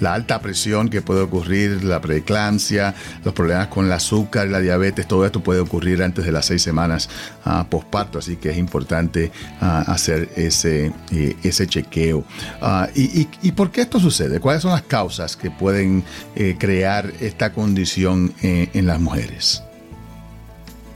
la, 0.00 0.14
alta 0.14 0.40
presión 0.40 0.88
que 0.88 1.02
puede 1.02 1.20
ocurrir, 1.20 1.84
la 1.84 2.00
preeclampsia, 2.00 2.94
los 3.24 3.34
problemas 3.34 3.68
con 3.68 3.86
el 3.86 3.92
azúcar, 3.92 4.48
la 4.48 4.60
diabetes, 4.60 5.06
todo 5.06 5.26
esto 5.26 5.40
puede 5.40 5.60
ocurrir 5.60 6.02
antes 6.02 6.24
de 6.24 6.32
las 6.32 6.46
seis 6.46 6.62
semanas 6.62 7.10
uh, 7.44 7.64
posparto, 7.68 8.18
así 8.18 8.36
que 8.36 8.50
es 8.50 8.56
importante 8.56 9.30
ah, 9.60 9.84
hacer 9.86 10.30
ese, 10.36 10.92
eh, 11.12 11.66
chequeo. 11.66 12.24
Ah, 12.62 12.88
y, 12.94 13.28
y, 13.42 13.52
por 13.52 13.70
qué 13.70 13.82
esto 13.82 14.00
sucede? 14.00 14.40
¿Cuáles 14.40 14.62
son 14.62 14.70
las 14.70 14.82
causas 14.82 15.36
que 15.36 15.50
pueden 15.50 16.04
eh, 16.34 16.56
crear 16.58 17.12
esta 17.20 17.52
condición 17.52 18.32
eh, 18.42 18.70
en 18.72 18.86
las 18.86 19.00
mujeres? 19.00 19.62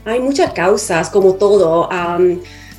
Hay 0.05 0.19
muchas 0.19 0.51
causas, 0.53 1.09
como 1.09 1.35
todo. 1.35 1.89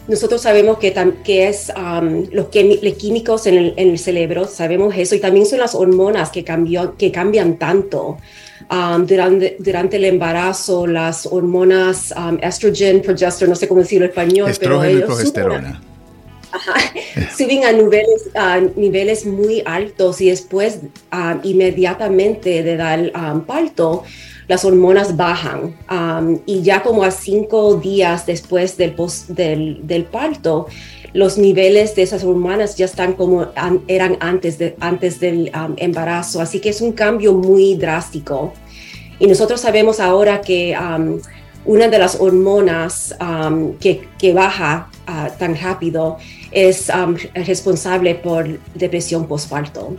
Nosotros 0.06 0.42
sabemos 0.42 0.78
que, 0.78 0.92
que 1.24 1.48
es 1.48 1.72
um, 1.76 2.26
los, 2.30 2.48
químicos 2.48 3.46
en 3.46 3.72
el, 3.76 3.98
cerebro, 3.98 4.46
sabemos 4.46 4.94
eso, 4.96 5.14
y 5.14 5.20
también 5.20 5.46
son 5.46 5.60
las 5.60 5.74
hormonas 5.74 6.30
que, 6.30 6.44
cambió, 6.44 6.96
que 6.96 7.10
cambian 7.10 7.56
tanto. 7.56 8.18
Um, 8.70 9.04
durante, 9.06 9.56
durante 9.58 9.96
el 9.96 10.04
embarazo, 10.04 10.86
las 10.86 11.26
hormonas 11.26 12.14
um, 12.16 12.38
estrogen, 12.40 13.02
progesterone, 13.02 13.50
no 13.50 13.56
sé 13.56 13.68
cómo 13.68 13.80
decirlo 13.80 14.06
en 14.06 14.10
español, 14.10 14.50
Estrógeno 14.50 14.98
y 14.98 15.02
progesterona. 15.02 15.82
Suben, 17.36 17.64
a 17.64 17.72
niveles, 17.72 18.30
a 18.34 18.60
niveles 18.60 19.26
muy 19.26 19.62
altos 19.66 20.20
y 20.20 20.30
después 20.30 20.80
inmediatamente 21.42 22.62
de 22.62 22.76
dar 22.76 23.12
parto, 23.46 24.04
las 24.48 24.64
hormonas 24.64 25.16
bajan 25.16 25.74
y 26.46 26.62
ya 26.62 26.82
como 26.82 27.04
a 27.04 27.10
cinco 27.10 27.76
días 27.76 28.26
después 28.26 28.76
del, 28.76 29.86
del, 29.86 30.04
parto, 30.04 30.66
los 31.12 31.38
niveles 31.38 31.94
de 31.94 32.02
esas 32.02 32.24
hormonas 32.24 32.76
ya 32.76 32.84
están 32.84 33.14
como 33.14 33.48
eran 33.88 34.16
antes, 34.20 34.58
de, 34.58 34.76
antes 34.80 35.20
del 35.20 35.50
embarazo. 35.76 36.40
Así 36.40 36.60
que 36.60 36.70
es 36.70 36.80
un 36.80 36.92
cambio 36.92 37.32
muy 37.34 37.76
drástico. 37.76 38.52
Y 39.18 39.26
nosotros 39.26 39.60
sabemos 39.60 40.00
ahora 40.00 40.40
que 40.40 40.76
una 41.64 41.88
de 41.88 41.98
las 41.98 42.20
hormonas 42.20 43.16
que, 43.80 44.08
que, 44.18 44.34
baja 44.34 44.90
ah, 45.06 45.30
tan 45.38 45.56
rápido 45.56 46.18
es 46.50 46.90
responsable 47.34 48.16
por 48.16 48.58
depresión 48.74 49.26
postparto. 49.26 49.96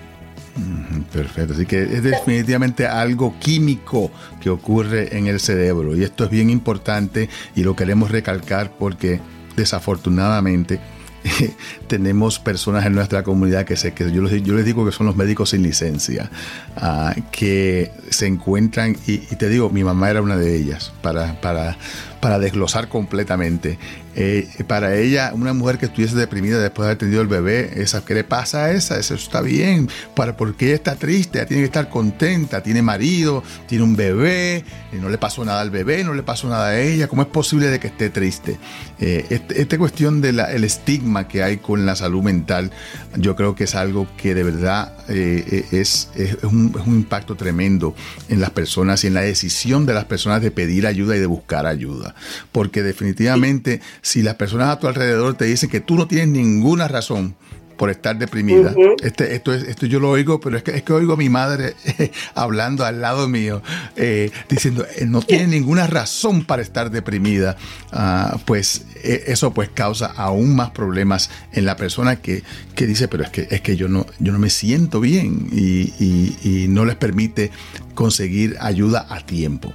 Perfecto, 1.15 1.53
así 1.53 1.65
que 1.65 1.81
es 1.83 2.03
definitivamente 2.03 2.87
algo 2.87 3.39
químico 3.39 4.11
que 4.41 4.49
ocurre 4.49 5.17
en 5.17 5.27
el 5.27 5.39
cerebro 5.39 5.95
y 5.95 6.03
esto 6.03 6.25
es 6.25 6.29
bien 6.29 6.49
importante 6.49 7.29
y 7.55 7.63
lo 7.63 7.73
queremos 7.73 8.11
recalcar 8.11 8.71
porque 8.77 9.21
desafortunadamente 9.55 10.81
tenemos 11.87 12.39
personas 12.39 12.85
en 12.85 12.95
nuestra 12.95 13.23
comunidad 13.23 13.65
que, 13.65 13.77
sé, 13.77 13.93
que 13.93 14.11
yo, 14.11 14.21
les, 14.23 14.43
yo 14.43 14.55
les 14.55 14.65
digo 14.65 14.85
que 14.85 14.91
son 14.91 15.05
los 15.05 15.15
médicos 15.15 15.51
sin 15.51 15.63
licencia, 15.63 16.29
ah, 16.75 17.15
que 17.31 17.91
se 18.09 18.27
encuentran, 18.27 18.97
y, 19.07 19.13
y, 19.13 19.35
te 19.37 19.49
digo, 19.49 19.69
mi 19.69 19.83
mamá 19.83 20.09
era 20.09 20.21
una 20.21 20.35
de 20.35 20.55
ellas, 20.55 20.91
para, 21.01 21.39
para, 21.41 21.77
para 22.25 22.39
desglosar 22.39 22.89
completamente. 22.89 23.77
Eh, 24.15 24.47
para 24.65 24.95
ella, 24.95 25.31
una 25.35 25.53
mujer 25.53 25.77
que 25.77 25.85
estuviese 25.85 26.15
deprimida 26.15 26.57
después 26.57 26.85
de 26.85 26.91
haber 26.91 26.97
tenido 26.97 27.21
el 27.21 27.27
bebé, 27.27 27.83
esa, 27.83 28.03
¿qué 28.03 28.15
le 28.15 28.23
pasa 28.23 28.65
a 28.65 28.71
esa? 28.71 28.97
Eso 28.97 29.13
está 29.13 29.41
bien. 29.41 29.89
Para, 30.15 30.35
¿Por 30.35 30.55
qué 30.55 30.73
está 30.73 30.95
triste? 30.95 31.37
Ella 31.37 31.47
tiene 31.47 31.61
que 31.61 31.67
estar 31.67 31.87
contenta. 31.87 32.63
Tiene 32.63 32.81
marido, 32.81 33.43
tiene 33.67 33.83
un 33.83 33.95
bebé, 33.95 34.63
y 34.91 34.95
no 34.95 35.09
le 35.09 35.19
pasó 35.19 35.45
nada 35.45 35.61
al 35.61 35.69
bebé, 35.69 36.03
no 36.03 36.15
le 36.15 36.23
pasó 36.23 36.49
nada 36.49 36.69
a 36.69 36.79
ella. 36.79 37.07
¿Cómo 37.07 37.21
es 37.21 37.27
posible 37.27 37.67
de 37.67 37.79
que 37.79 37.87
esté 37.87 38.09
triste? 38.09 38.57
Eh, 38.99 39.27
este, 39.29 39.61
esta 39.61 39.77
cuestión 39.77 40.19
del 40.21 40.39
el 40.39 40.63
estigma 40.63 41.27
que 41.27 41.43
hay 41.43 41.57
con 41.57 41.85
la 41.85 41.95
salud 41.95 42.23
mental, 42.23 42.71
yo 43.17 43.35
creo 43.35 43.53
que 43.53 43.65
es 43.65 43.75
algo 43.75 44.07
que 44.17 44.33
de 44.33 44.41
verdad 44.41 44.93
eh, 45.09 45.67
es, 45.71 46.09
es, 46.15 46.37
es 46.41 46.43
un 46.43 46.73
impacto 46.87 47.35
tremendo 47.35 47.93
en 48.29 48.39
las 48.39 48.49
personas 48.49 49.03
y 49.03 49.07
en 49.07 49.13
la 49.13 49.21
decisión 49.21 49.85
de 49.85 49.93
las 49.93 50.05
personas 50.05 50.41
de 50.41 50.49
pedir 50.49 50.87
ayuda 50.87 51.15
y 51.15 51.19
de 51.19 51.27
buscar 51.27 51.67
ayuda 51.67 52.14
porque 52.51 52.83
definitivamente 52.83 53.81
si 54.01 54.23
las 54.23 54.35
personas 54.35 54.69
a 54.69 54.79
tu 54.79 54.87
alrededor 54.87 55.35
te 55.35 55.45
dicen 55.45 55.69
que 55.69 55.79
tú 55.79 55.95
no 55.95 56.07
tienes 56.07 56.29
ninguna 56.29 56.87
razón 56.87 57.35
por 57.75 57.89
estar 57.89 58.17
deprimida. 58.17 58.73
este, 59.03 59.35
esto, 59.35 59.53
es, 59.53 59.63
esto 59.63 59.85
yo 59.85 59.99
lo 59.99 60.09
oigo, 60.09 60.39
pero 60.39 60.57
es 60.57 60.63
que, 60.63 60.71
es 60.71 60.83
que 60.83 60.93
oigo 60.93 61.13
a 61.13 61.17
mi 61.17 61.29
madre 61.29 61.75
hablando 62.35 62.85
al 62.85 63.01
lado 63.01 63.27
mío, 63.27 63.61
eh, 63.95 64.31
diciendo, 64.49 64.85
eh, 64.95 65.05
no 65.05 65.21
tiene 65.21 65.47
ninguna 65.47 65.87
razón 65.87 66.45
para 66.45 66.61
estar 66.61 66.89
deprimida. 66.91 67.57
Ah, 67.91 68.37
pues 68.45 68.85
e, 69.03 69.25
eso 69.27 69.53
pues 69.53 69.69
causa 69.69 70.07
aún 70.07 70.55
más 70.55 70.71
problemas 70.71 71.29
en 71.51 71.65
la 71.65 71.75
persona 71.75 72.17
que, 72.17 72.43
que, 72.75 72.87
dice, 72.87 73.07
pero 73.07 73.23
es 73.23 73.29
que, 73.29 73.47
es 73.49 73.61
que 73.61 73.75
yo, 73.75 73.87
no, 73.87 74.05
yo 74.19 74.31
no 74.31 74.39
me 74.39 74.49
siento 74.49 74.99
bien 74.99 75.49
y, 75.51 75.93
y 75.99 76.67
no 76.69 76.85
les 76.85 76.95
permite 76.95 77.51
conseguir 77.93 78.57
ayuda 78.59 79.05
a 79.09 79.21
tiempo 79.25 79.73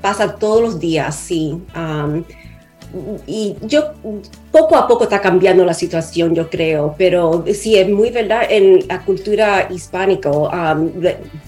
pasa 0.00 0.34
todos 0.34 0.62
los 0.62 0.80
días, 0.80 1.14
sí. 1.14 1.60
y 3.26 3.56
yo 3.62 3.92
poco 4.50 4.76
a 4.76 4.88
poco 4.88 5.04
está 5.04 5.20
cambiando 5.20 5.64
la 5.64 5.74
situación, 5.74 6.34
yo 6.34 6.50
creo, 6.50 6.94
pero 6.98 7.44
sí, 7.54 7.76
es 7.76 7.88
muy 7.88 8.10
verdad 8.10 8.42
en 8.48 8.86
la 8.88 9.04
cultura 9.04 9.68
hispánica, 9.70 10.30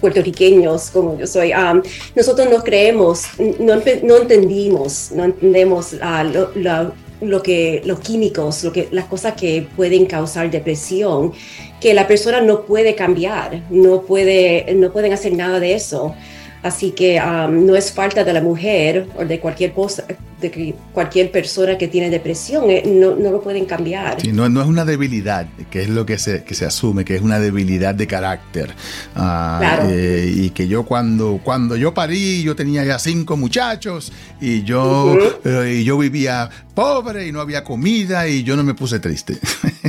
puertorriqueños 0.01 0.91
como 0.91 1.19
yo 1.19 1.27
soy, 1.27 1.53
nosotros 2.15 2.49
no 2.51 2.63
creemos, 2.63 3.25
no, 3.59 3.75
no 4.05 4.17
entendimos, 4.17 5.11
no 5.13 5.25
entendemos 5.25 5.97
lo, 7.21 7.43
que, 7.43 7.83
los 7.85 8.01
químicos, 8.01 8.63
lo 8.65 8.73
que, 8.73 8.89
las 8.93 9.07
cosas 9.07 9.35
que 9.35 9.67
pueden 9.77 10.07
causar 10.07 10.51
depresión, 10.51 11.33
que 11.81 11.95
la 11.95 12.07
persona 12.07 12.41
no 12.41 12.63
puede 12.63 12.95
cambiar, 12.95 13.63
no, 13.71 14.03
puede, 14.03 14.75
no 14.75 14.93
pueden 14.93 15.13
hacer 15.13 15.35
nada 15.35 15.59
de 15.59 15.75
eso. 15.75 16.15
Así 16.63 16.93
que 16.93 17.21
um, 17.21 17.67
no 17.67 17.75
es 17.75 17.93
falta 17.93 18.23
de 18.23 18.33
la 18.33 18.41
mujer 18.41 19.07
o 19.17 19.25
de 19.25 19.41
cualquier, 19.41 19.73
cosa, 19.73 20.05
de 20.43 20.75
cualquier 20.93 21.31
persona 21.31 21.79
que 21.79 21.89
tiene 21.89 22.11
depresión, 22.11 22.69
eh, 22.71 22.83
no, 22.87 23.15
no, 23.17 23.31
lo 23.31 23.41
pueden 23.41 23.65
cambiar. 23.65 24.19
no, 24.29 24.49
no, 24.49 24.61
es 24.61 24.67
una 24.67 24.85
debilidad, 24.85 25.47
que 25.71 25.83
es 25.83 25.89
lo 25.89 26.05
que 26.05 26.19
se, 26.19 26.45
que 26.45 26.55
se 26.55 26.67
asume, 26.67 27.05
que 27.05 27.17
es 27.17 27.23
una 27.23 27.39
debilidad 27.39 27.95
de 27.95 28.07
carácter. 28.07 28.75
Ah, 29.15 29.57
claro. 29.61 29.89
Eh, 29.89 30.31
y 30.35 30.51
que 30.51 30.69
yo 30.69 30.85
cuando, 30.85 31.41
cuando 31.43 31.77
yo 31.77 31.95
parí, 31.95 32.43
yo 32.43 32.55
tenía 32.55 32.85
ya 32.85 32.99
cinco 32.99 33.37
muchachos 33.37 34.13
y 34.41 34.63
yo, 34.65 35.17
eh, 35.45 35.79
y 35.79 35.85
yo 35.85 35.97
vivía 35.97 36.51
pobre 36.75 37.27
y 37.27 37.33
no 37.33 37.41
había 37.41 37.65
comida 37.65 38.27
y 38.29 38.43
yo 38.43 38.57
no 38.57 38.65
me 38.65 38.75
puse 38.75 38.99
triste. 38.99 39.39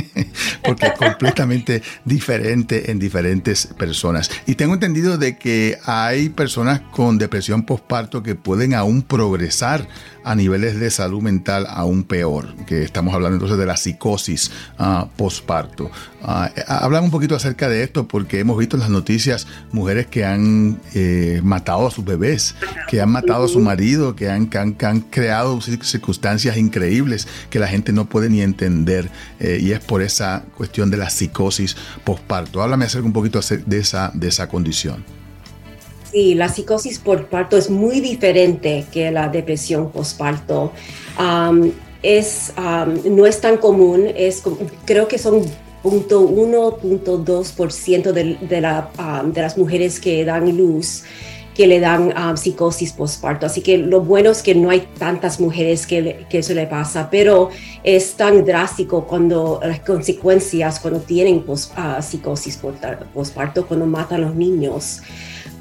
porque 0.64 0.86
es 0.86 0.92
completamente 0.94 1.82
diferente 2.04 2.90
en 2.90 2.98
diferentes 2.98 3.66
personas. 3.66 4.30
Y 4.46 4.54
tengo 4.54 4.74
entendido 4.74 5.18
de 5.18 5.36
que 5.36 5.78
hay 5.84 6.30
personas 6.30 6.80
con 6.90 7.18
depresión 7.18 7.64
postparto 7.64 8.22
que 8.22 8.34
pueden 8.34 8.74
aún 8.74 9.02
progresar 9.02 9.86
a 10.24 10.34
niveles 10.44 10.78
de 10.78 10.90
salud 10.90 11.22
mental 11.22 11.66
aún 11.70 12.04
peor, 12.04 12.54
que 12.66 12.82
estamos 12.82 13.14
hablando 13.14 13.36
entonces 13.36 13.56
de 13.56 13.64
la 13.64 13.78
psicosis 13.78 14.50
uh, 14.78 15.08
postparto. 15.16 15.90
Uh, 16.22 16.94
un 17.02 17.10
poquito 17.10 17.34
acerca 17.34 17.68
de 17.70 17.82
esto 17.82 18.06
porque 18.06 18.40
hemos 18.40 18.58
visto 18.58 18.76
en 18.76 18.80
las 18.80 18.90
noticias 18.90 19.46
mujeres 19.72 20.06
que 20.06 20.24
han 20.24 20.80
eh, 20.94 21.40
matado 21.42 21.86
a 21.86 21.90
sus 21.90 22.04
bebés, 22.04 22.54
que 22.88 23.00
han 23.00 23.10
matado 23.10 23.44
a 23.44 23.48
su 23.48 23.60
marido, 23.60 24.14
que 24.14 24.28
han, 24.28 24.46
que 24.46 24.58
han, 24.58 25.00
creado 25.00 25.60
circunstancias 25.60 26.56
increíbles 26.58 27.26
que 27.48 27.58
la 27.58 27.66
gente 27.66 27.92
no 27.92 28.06
puede 28.06 28.28
ni 28.28 28.42
entender 28.42 29.10
eh, 29.40 29.58
y 29.60 29.72
es 29.72 29.80
por 29.80 30.02
esa 30.02 30.44
cuestión 30.56 30.90
de 30.90 30.98
la 30.98 31.08
psicosis 31.08 31.74
postparto. 32.04 32.62
Háblame 32.62 32.84
acerca 32.84 33.06
un 33.06 33.12
poquito 33.14 33.40
de 33.66 33.78
esa, 33.78 34.10
de 34.12 34.28
esa 34.28 34.48
condición. 34.48 35.23
Sí, 36.14 36.34
la 36.36 36.48
psicosis 36.48 37.00
por 37.00 37.26
parto 37.26 37.56
es 37.56 37.68
muy 37.68 37.98
diferente 37.98 38.86
que 38.92 39.10
la 39.10 39.28
depresión 39.28 39.90
postparto. 39.90 40.70
es, 42.04 42.52
no 43.04 43.26
es 43.26 43.40
tan 43.40 43.56
común, 43.56 44.06
es, 44.14 44.44
creo 44.84 45.08
que 45.08 45.18
son 45.18 45.42
0.1, 45.82 48.12
de, 48.12 48.38
de, 48.46 48.60
la, 48.60 48.90
de 49.24 49.42
las 49.42 49.58
mujeres 49.58 49.98
que 49.98 50.24
dan 50.24 50.56
luz 50.56 51.02
que 51.52 51.66
le 51.66 51.80
dan 51.80 52.36
psicosis 52.36 52.92
postparto. 52.92 53.46
Así 53.46 53.60
que 53.60 53.78
lo 53.78 54.00
bueno 54.00 54.30
es 54.30 54.40
que 54.42 54.54
no 54.54 54.70
hay 54.70 54.86
tantas 54.96 55.40
mujeres 55.40 55.84
que, 55.84 56.26
que, 56.28 56.38
eso 56.38 56.54
le 56.54 56.68
pasa, 56.68 57.10
pero 57.10 57.50
es 57.82 58.14
tan 58.14 58.44
drástico 58.44 59.04
cuando 59.04 59.58
las 59.64 59.80
consecuencias, 59.80 60.78
cuando 60.78 61.00
tienen 61.00 61.44
uh, 61.46 62.02
psicosis 62.02 62.60
postparto, 63.12 63.66
cuando 63.66 63.86
matan 63.86 64.22
a 64.22 64.26
los 64.26 64.36
niños 64.36 65.02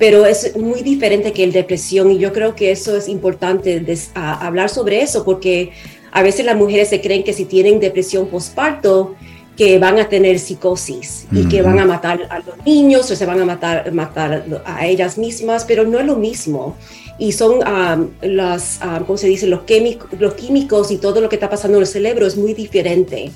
pero 0.04 0.26
es 0.26 0.58
muy 0.58 0.82
diferente 0.82 1.32
que 1.32 1.46
el 1.46 1.54
depresión 1.54 2.12
y 2.12 2.18
yo 2.18 2.34
creo 2.34 2.56
que 2.56 2.72
eso 2.72 2.98
es 2.98 3.08
importante 3.08 3.82
hablar 4.16 4.70
sobre 4.70 5.02
eso 5.02 5.24
porque 5.24 5.72
a 6.12 6.22
veces 6.22 6.46
las 6.46 6.58
mujeres 6.58 6.90
se 6.90 7.00
creen 7.00 7.24
que 7.24 7.32
si 7.32 7.46
tienen 7.46 7.80
depresión 7.80 8.28
postparto 8.28 9.16
que 9.56 9.80
van 9.80 10.00
a 10.00 10.10
tener 10.10 10.40
psicosis 10.40 11.26
y 11.32 11.48
que 11.48 11.62
van 11.62 11.80
a 11.80 11.86
matar 11.86 12.28
a 12.30 12.40
los 12.40 12.66
niños 12.66 13.10
o 13.12 13.16
se 13.16 13.26
van 13.26 13.40
a 13.40 13.46
matar, 13.46 13.94
matar 13.94 14.44
a 14.66 14.86
ellas 14.86 15.18
mismas, 15.18 15.64
pero 15.64 15.86
no 15.86 15.98
es 15.98 16.06
lo 16.06 16.18
mismo. 16.18 16.76
Y 17.18 17.32
son 17.32 17.60
um, 17.66 18.10
las, 18.24 18.82
um, 18.84 19.06
¿cómo 19.06 19.18
se 19.18 19.28
dice? 19.28 19.48
Los, 19.48 19.62
químicos, 19.62 20.10
los 20.20 20.34
químicos 20.34 20.92
y 20.92 20.98
todo 20.98 21.22
lo 21.22 21.30
que 21.30 21.38
está 21.38 21.50
pasando 21.50 21.78
en 21.78 21.84
el 21.84 21.88
cerebro 21.88 22.28
es 22.28 22.36
muy 22.36 22.54
diferente. 22.54 23.32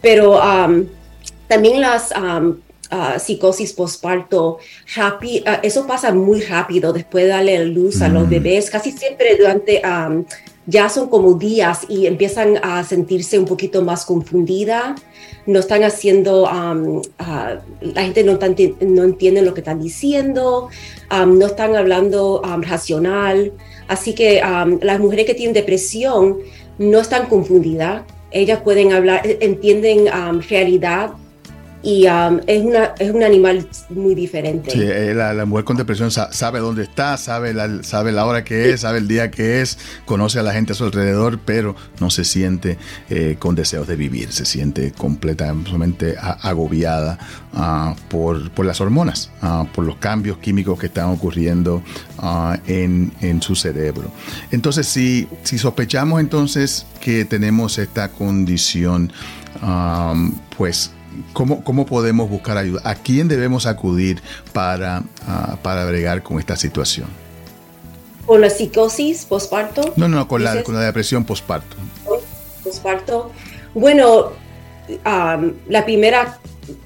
Pero 0.00 0.38
um, 0.40 0.84
también 1.48 1.80
las 1.80 2.12
psicosis 3.18 3.72
postparto, 3.72 4.58
eso 5.62 5.86
pasa 5.86 6.12
muy 6.12 6.40
rápido 6.42 6.92
después 6.92 7.24
de 7.24 7.30
darle 7.30 7.64
luz 7.66 8.02
a 8.02 8.08
los 8.08 8.26
mm. 8.26 8.30
bebés, 8.30 8.70
casi 8.70 8.92
siempre 8.92 9.36
durante, 9.36 9.82
ya 10.66 10.88
son 10.88 11.08
como 11.08 11.34
días 11.34 11.86
y 11.88 12.06
empiezan 12.06 12.58
a 12.62 12.84
sentirse 12.84 13.38
un 13.38 13.46
poquito 13.46 13.82
más 13.82 14.04
confundida, 14.04 14.94
no 15.46 15.58
están 15.58 15.82
haciendo, 15.82 16.44
la 16.44 18.02
gente 18.02 18.22
no, 18.22 18.38
no, 18.80 19.04
entiende 19.04 19.42
lo 19.42 19.54
que 19.54 19.60
están 19.60 19.80
diciendo, 19.80 20.68
no 21.10 21.46
están 21.46 21.74
hablando 21.74 22.42
racional, 22.60 23.52
así 23.88 24.14
que 24.14 24.40
las 24.82 25.00
mujeres 25.00 25.26
que 25.26 25.34
tienen 25.34 25.54
depresión 25.54 26.38
no 26.78 27.00
están 27.00 27.26
confundidas, 27.26 28.02
ellas 28.30 28.60
pueden 28.62 28.92
hablar, 28.92 29.22
entienden 29.40 30.06
realidad 30.48 31.12
y 31.82 32.06
um, 32.06 32.40
es, 32.46 32.62
una, 32.62 32.92
es 32.98 33.12
un 33.12 33.24
animal 33.24 33.66
muy 33.90 34.14
diferente. 34.14 34.70
Sí, 34.70 34.80
eh, 34.82 35.14
la, 35.14 35.44
mujer 35.44 35.64
con 35.64 35.76
depresión 35.76 36.10
sabe 36.10 36.60
dónde 36.60 36.84
está, 36.84 37.16
sabe 37.16 37.52
la, 37.52 37.82
sabe 37.82 38.12
la 38.12 38.24
hora 38.24 38.44
que 38.44 38.70
es, 38.70 38.82
sabe 38.82 38.98
el 38.98 39.08
día 39.08 39.30
que 39.30 39.60
es, 39.60 39.78
conoce 40.04 40.38
a 40.38 40.42
la 40.42 40.52
gente 40.52 40.72
a 40.72 40.74
su 40.76 40.84
alrededor, 40.84 41.40
pero 41.44 41.74
no 41.98 42.10
se 42.10 42.24
siente 42.24 42.78
eh, 43.10 43.36
con 43.38 43.56
deseos 43.56 43.88
de 43.88 43.96
vivir, 43.96 44.32
se 44.32 44.44
siente 44.44 44.92
completamente 44.92 46.14
agobiada 46.18 47.18
uh, 47.54 47.94
por, 48.08 48.50
por, 48.52 48.64
las 48.64 48.80
hormonas, 48.80 49.30
uh, 49.42 49.66
por 49.66 49.84
los 49.84 49.96
cambios 49.96 50.38
químicos 50.38 50.78
que 50.78 50.86
están 50.86 51.08
ocurriendo 51.08 51.82
uh, 52.18 52.54
en, 52.66 53.12
en, 53.20 53.42
su 53.42 53.56
cerebro. 53.56 54.10
Entonces, 54.52 54.86
si, 54.86 55.26
si 55.42 55.58
sospechamos 55.58 56.20
entonces 56.20 56.86
que 57.00 57.24
tenemos 57.24 57.78
esta 57.78 58.08
condición, 58.08 59.12
pues 60.56 60.92
¿Cómo, 61.32 61.64
¿Cómo, 61.64 61.86
podemos 61.86 62.28
buscar 62.28 62.56
ayuda? 62.56 62.82
¿A 62.84 62.94
quién 62.94 63.28
debemos 63.28 63.66
acudir 63.66 64.22
para, 64.52 65.00
uh, 65.00 65.56
para 65.62 65.84
bregar 65.84 66.22
con 66.22 66.38
esta 66.38 66.56
situación? 66.56 67.08
¿Con 68.26 68.40
la 68.40 68.50
psicosis 68.50 69.24
postparto? 69.24 69.92
No, 69.96 70.08
no, 70.08 70.28
con, 70.28 70.44
la, 70.44 70.62
con 70.62 70.74
la, 70.74 70.82
depresión 70.82 71.24
postparto. 71.24 71.76
Postparto. 72.62 73.32
Bueno, 73.74 74.32
um, 74.88 75.52
la 75.68 75.84
primera 75.84 76.38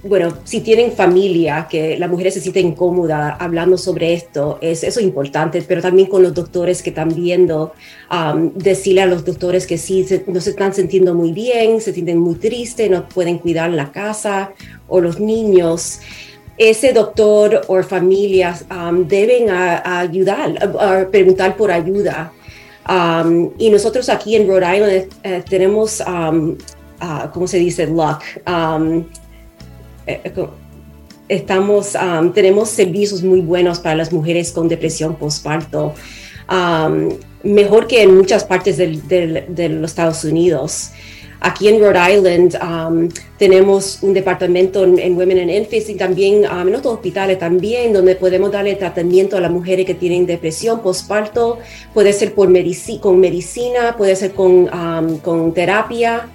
bueno, 0.02 0.32
si 0.44 0.60
tienen 0.60 0.92
familia, 0.92 1.66
que 1.68 1.98
la 1.98 2.08
mujer 2.08 2.32
se 2.32 2.40
siente 2.40 2.60
incómoda 2.60 3.36
hablando 3.38 3.76
sobre 3.76 4.14
esto, 4.14 4.58
es 4.60 4.82
eso 4.82 5.00
importante, 5.00 5.62
pero 5.66 5.82
también 5.82 6.08
con 6.08 6.22
los 6.22 6.32
doctores 6.32 6.82
que 6.82 6.90
están 6.90 7.08
viendo, 7.08 7.72
um, 8.10 8.52
decirle 8.54 9.02
a 9.02 9.06
los 9.06 9.24
doctores 9.24 9.66
que 9.66 9.76
sí, 9.76 10.06
no 10.26 10.40
se 10.40 10.50
están 10.50 10.72
sintiendo 10.72 11.14
muy 11.14 11.32
bien, 11.32 11.80
se 11.80 11.92
sienten 11.92 12.18
muy 12.18 12.36
tristes, 12.36 12.90
no 12.90 13.08
pueden 13.08 13.38
cuidar 13.38 13.70
la 13.70 13.92
casa 13.92 14.52
o 14.88 15.00
los 15.00 15.20
niños. 15.20 16.00
Ese 16.56 16.94
doctor 16.94 17.60
o 17.68 17.82
familia 17.82 18.58
um, 18.70 19.06
deben 19.06 19.50
ayudar, 19.50 20.56
a, 20.80 21.06
preguntar 21.10 21.56
por 21.56 21.70
ayuda. 21.70 22.32
Um, 22.88 23.50
y 23.58 23.68
nosotros 23.68 24.08
aquí 24.08 24.36
en 24.36 24.48
Rhode 24.48 24.76
Island 24.76 25.08
eh, 25.22 25.42
tenemos, 25.50 26.00
uh, 26.00 26.56
¿cómo 27.34 27.46
se 27.46 27.58
dice? 27.58 27.86
Luck 27.88 28.22
eh, 28.46 29.04
estamos, 31.28 31.94
um, 31.94 32.32
tenemos 32.32 32.68
servicios 32.70 33.22
muy 33.22 33.40
buenos 33.40 33.80
para 33.80 33.96
las 33.96 34.12
mujeres 34.12 34.52
con 34.52 34.68
depresión 34.68 35.16
postparto, 35.16 35.94
um, 36.50 37.10
mejor 37.42 37.86
que 37.86 38.02
en 38.02 38.16
muchas 38.16 38.44
partes 38.44 38.76
de 38.76 39.68
los 39.68 39.90
Estados 39.90 40.24
Unidos. 40.24 40.90
Aquí 41.38 41.68
en 41.68 41.78
Rhode 41.80 42.14
Island 42.14 42.56
um, 42.62 43.08
tenemos 43.38 43.98
un 44.02 44.14
departamento 44.14 44.84
en, 44.84 45.16
Women 45.16 45.40
and 45.40 45.50
Infants 45.50 45.90
y 45.90 45.94
también 45.94 46.44
en 46.44 46.74
otros 46.74 46.94
hospitales 46.94 47.38
también 47.38 47.92
donde 47.92 48.16
podemos 48.16 48.50
darle 48.50 48.74
tratamiento 48.74 49.36
a 49.36 49.40
las 49.40 49.50
mujeres 49.50 49.84
que 49.84 49.94
tienen 49.94 50.24
depresión 50.24 50.80
postparto. 50.80 51.58
Puede 51.92 52.14
ser 52.14 52.32
por 52.32 52.48
con 53.00 53.20
medicina, 53.20 53.96
puede 53.98 54.16
ser 54.16 54.32
con, 54.32 54.66
con 55.22 55.52
terapia 55.52 56.26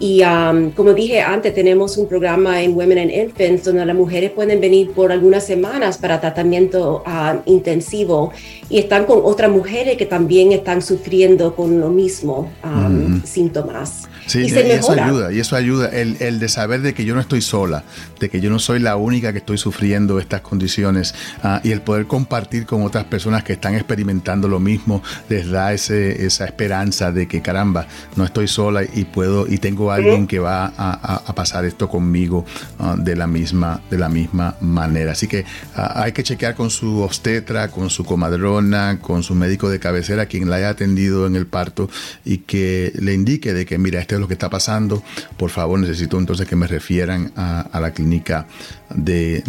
y 0.00 0.22
um, 0.22 0.70
como 0.70 0.94
dije 0.94 1.20
antes, 1.20 1.52
tenemos 1.52 1.96
un 1.96 2.08
programa 2.08 2.62
en 2.62 2.76
Women 2.76 2.98
and 2.98 3.10
Infants 3.10 3.64
donde 3.64 3.84
las 3.84 3.96
mujeres 3.96 4.30
pueden 4.30 4.60
venir 4.60 4.92
por 4.92 5.10
algunas 5.10 5.44
semanas 5.44 5.98
para 5.98 6.20
tratamiento 6.20 7.02
uh, 7.04 7.40
intensivo. 7.46 8.32
Y 8.70 8.78
están 8.78 9.06
con 9.06 9.20
otras 9.24 9.50
mujeres 9.50 9.96
que 9.96 10.06
también 10.06 10.52
están 10.52 10.82
sufriendo 10.82 11.56
con 11.56 11.80
lo 11.80 11.88
mismo 11.88 12.52
um, 12.62 13.22
síntomas. 13.24 14.08
Sí, 14.26 14.40
y, 14.40 14.54
eso 14.54 14.92
ayuda, 14.92 15.32
y 15.32 15.40
eso 15.40 15.56
ayuda, 15.56 15.88
el, 15.88 16.18
el, 16.20 16.38
de 16.38 16.48
saber 16.50 16.82
de 16.82 16.92
que 16.92 17.06
yo 17.06 17.14
no 17.14 17.20
estoy 17.20 17.40
sola, 17.40 17.82
de 18.20 18.28
que 18.28 18.42
yo 18.42 18.50
no 18.50 18.58
soy 18.58 18.78
la 18.78 18.96
única 18.96 19.32
que 19.32 19.38
estoy 19.38 19.56
sufriendo 19.56 20.20
estas 20.20 20.42
condiciones 20.42 21.14
uh, 21.42 21.66
y 21.66 21.72
el 21.72 21.80
poder 21.80 22.06
compartir 22.06 22.66
con 22.66 22.82
otras 22.82 23.04
personas 23.04 23.42
que 23.42 23.54
están 23.54 23.74
experimentando 23.74 24.46
lo 24.46 24.60
mismo 24.60 25.02
les 25.30 25.50
da 25.50 25.72
ese, 25.72 26.26
esa 26.26 26.44
esperanza 26.44 27.10
de 27.10 27.26
que 27.26 27.40
caramba, 27.40 27.86
no 28.16 28.24
estoy 28.24 28.48
sola 28.48 28.82
y 28.84 29.04
puedo 29.04 29.46
y 29.48 29.56
tengo 29.56 29.87
alguien 29.92 30.26
que 30.26 30.38
va 30.38 30.72
a, 30.76 31.34
pasar 31.34 31.64
esto 31.64 31.88
conmigo 31.88 32.44
uh, 32.78 32.96
de, 32.96 33.14
la 33.14 33.26
misma, 33.26 33.80
de 33.90 33.98
la 33.98 34.08
misma 34.08 34.56
manera. 34.60 35.12
Así 35.12 35.28
que 35.28 35.40
uh, 35.76 35.80
hay 35.94 36.12
que 36.12 36.22
chequear 36.22 36.54
con 36.54 36.70
su 36.70 37.00
obstetra, 37.00 37.68
con 37.68 37.90
su 37.90 38.04
comadrona, 38.04 38.98
con 39.00 39.22
su 39.22 39.34
médico 39.34 39.68
de 39.68 39.78
cabecera, 39.78 40.26
quien 40.26 40.50
la 40.50 40.56
haya 40.56 40.70
atendido 40.70 41.26
en 41.26 41.36
el 41.36 41.46
parto 41.46 41.88
y 42.24 42.38
que 42.38 42.92
le 42.98 43.14
indique 43.14 43.52
de 43.52 43.66
que 43.66 43.78
mira, 43.78 44.00
este 44.00 44.16
es 44.16 44.20
lo 44.20 44.26
que 44.26 44.34
está 44.34 44.50
pasando, 44.50 45.02
por 45.36 45.50
favor 45.50 45.78
necesito 45.78 46.18
entonces 46.18 46.46
que 46.46 46.56
me 46.56 46.66
refieran 46.66 47.32
a, 47.36 47.78
la 47.78 47.92
clínica 47.92 48.46
de, 48.90 49.42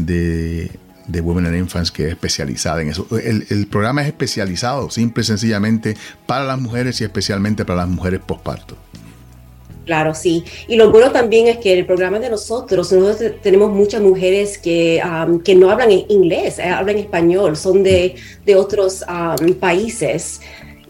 de 1.09 1.21
Women 1.21 1.47
and 1.47 1.55
Infants 1.57 1.91
que 1.91 2.05
es 2.05 2.11
especializada 2.11 2.81
en 2.81 2.89
eso. 2.89 3.07
El, 3.11 3.45
el, 3.49 3.67
programa 3.67 4.01
es 4.01 4.07
especializado 4.07 4.89
simple 4.89 5.21
y 5.21 5.25
sencillamente 5.25 5.97
para 6.25 6.45
las 6.45 6.59
mujeres 6.59 7.01
y 7.01 7.03
especialmente 7.03 7.65
para 7.65 7.81
las 7.81 7.89
mujeres 7.89 8.21
postparto. 8.25 8.77
Claro, 9.89 10.13
sí. 10.13 10.43
Y 10.67 10.75
lo 10.75 10.91
bueno 10.91 11.11
también 11.11 11.47
es 11.47 11.57
que 11.57 11.73
el 11.73 11.83
programa 11.83 12.19
de 12.19 12.29
nosotros, 12.29 12.91
nosotros 12.91 13.41
tenemos 13.41 13.71
muchas 13.71 13.99
mujeres 14.01 14.59
que, 14.59 15.01
que 15.43 15.55
no 15.55 15.71
hablan 15.71 15.89
inglés, 15.89 16.59
eh, 16.59 16.65
hablan 16.65 16.97
español, 16.97 17.57
son 17.57 17.81
de, 17.81 18.13
de 18.45 18.55
otros 18.55 19.03
países. 19.59 20.41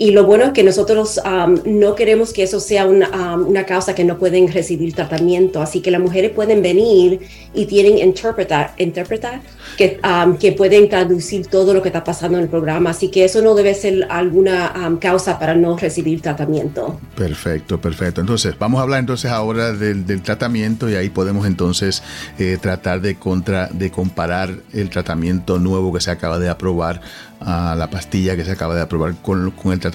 Y 0.01 0.11
lo 0.11 0.23
bueno 0.23 0.45
es 0.45 0.51
que 0.51 0.63
nosotros 0.63 1.19
no 1.65 1.95
queremos 1.95 2.31
que 2.31 2.43
eso 2.43 2.61
sea 2.61 2.85
una, 2.85 3.35
una, 3.35 3.65
causa 3.65 3.93
que 3.93 4.05
no 4.05 4.17
pueden 4.17 4.49
recibir 4.49 4.93
tratamiento, 4.93 5.61
así 5.61 5.81
que 5.81 5.91
las 5.91 5.99
mujeres 5.99 6.31
pueden 6.31 6.61
venir 6.61 7.19
y 7.53 7.65
tienen 7.65 7.97
interpretar, 7.97 8.73
interpretar 8.77 9.41
que, 9.77 9.99
que 10.39 10.53
pueden 10.53 10.87
traducir 10.87 11.47
todo 11.47 11.73
lo 11.73 11.81
que 11.81 11.89
está 11.89 12.05
pasando 12.05 12.37
en 12.37 12.45
el 12.45 12.49
programa, 12.49 12.91
así 12.91 13.09
que 13.09 13.25
eso 13.25 13.41
no 13.41 13.53
debe 13.55 13.73
ser 13.73 14.07
alguna 14.09 14.73
causa 15.01 15.37
para 15.37 15.53
no 15.53 15.75
recibir 15.77 16.21
tratamiento. 16.21 16.97
Perfecto, 17.17 17.81
perfecto. 17.81 18.21
Entonces, 18.21 18.55
vamos 18.57 18.79
a 18.79 18.83
hablar 18.83 19.01
entonces 19.01 19.29
ahora 19.29 19.73
del, 19.73 20.05
del 20.05 20.21
tratamiento 20.21 20.89
y 20.89 20.95
ahí 20.95 21.09
podemos 21.09 21.45
entonces 21.45 22.03
eh, 22.37 22.57
tratar 22.61 23.01
de, 23.01 23.15
contra, 23.15 23.67
de 23.67 23.91
comparar 23.91 24.59
el 24.71 24.89
tratamiento 24.89 25.59
nuevo 25.59 25.91
que 25.91 25.99
se 25.99 26.09
acaba 26.09 26.39
de 26.39 26.47
aprobar 26.47 27.01
a 27.41 27.75
la 27.75 27.89
pastilla 27.89 28.35
que 28.35 28.43
se 28.43 28.51
acaba 28.51 28.75
de 28.75 28.81
aprobar 28.81 29.15
con, 29.21 29.51
con, 29.51 29.71
el 29.71 29.79
tratamiento 29.79 29.88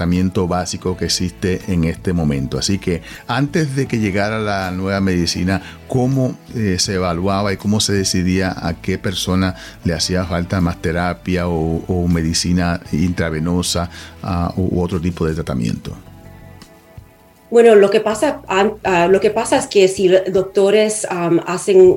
básico 0.48 0.96
que 0.96 1.06
existe 1.06 1.60
en 1.68 1.84
este 1.84 2.12
momento. 2.12 2.58
Así 2.58 2.78
que 2.78 3.02
antes 3.26 3.76
de 3.76 3.86
que 3.86 3.98
llegara 3.98 4.38
la 4.38 4.70
nueva 4.70 5.00
medicina, 5.00 5.62
¿cómo 5.88 6.36
eh, 6.54 6.76
se 6.78 6.94
evaluaba 6.94 7.52
y 7.52 7.56
cómo 7.56 7.80
se 7.80 7.92
decidía 7.92 8.54
a 8.56 8.74
qué 8.74 8.98
persona 8.98 9.54
le 9.84 9.94
hacía 9.94 10.24
falta 10.24 10.60
más 10.60 10.80
terapia 10.80 11.48
o, 11.48 12.08
medicina 12.08 12.80
intravenosa 12.92 13.88
uh, 14.22 14.60
u 14.60 14.80
otro 14.82 15.00
tipo 15.00 15.26
de 15.26 15.34
tratamiento? 15.34 15.96
Bueno, 17.50 17.74
lo 17.76 17.88
que 17.88 18.00
pasa, 18.00 18.42
uh, 18.48 19.10
lo 19.10 19.20
que 19.20 19.30
pasa 19.30 19.58
es 19.58 19.66
que 19.66 19.86
si 19.88 20.08
doctores 20.08 21.06
hacen, 21.46 21.94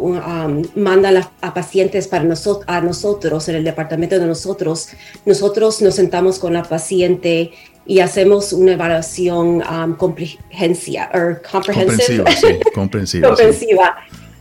mandan 0.75 1.17
a, 1.41 1.53
pacientes 1.53 2.07
para 2.07 2.23
nosotros, 2.23 2.65
a 2.67 2.81
nosotros 2.81 3.49
en 3.49 3.55
el 3.55 3.63
departamento 3.63 4.19
de 4.19 4.27
nosotros, 4.27 4.89
nosotros 5.25 5.81
nos 5.81 5.95
sentamos 5.95 6.39
con 6.39 6.53
la 6.53 6.63
paciente 6.63 7.53
y 7.87 7.99
hacemos 7.99 8.53
una 8.53 8.73
evaluación 8.73 9.63
um, 9.63 9.95
comprensiva, 9.95 11.09
comprensiva, 11.51 12.31
sí, 12.31 12.47
comprensiva. 12.73 13.27
comprensiva. 13.29 13.95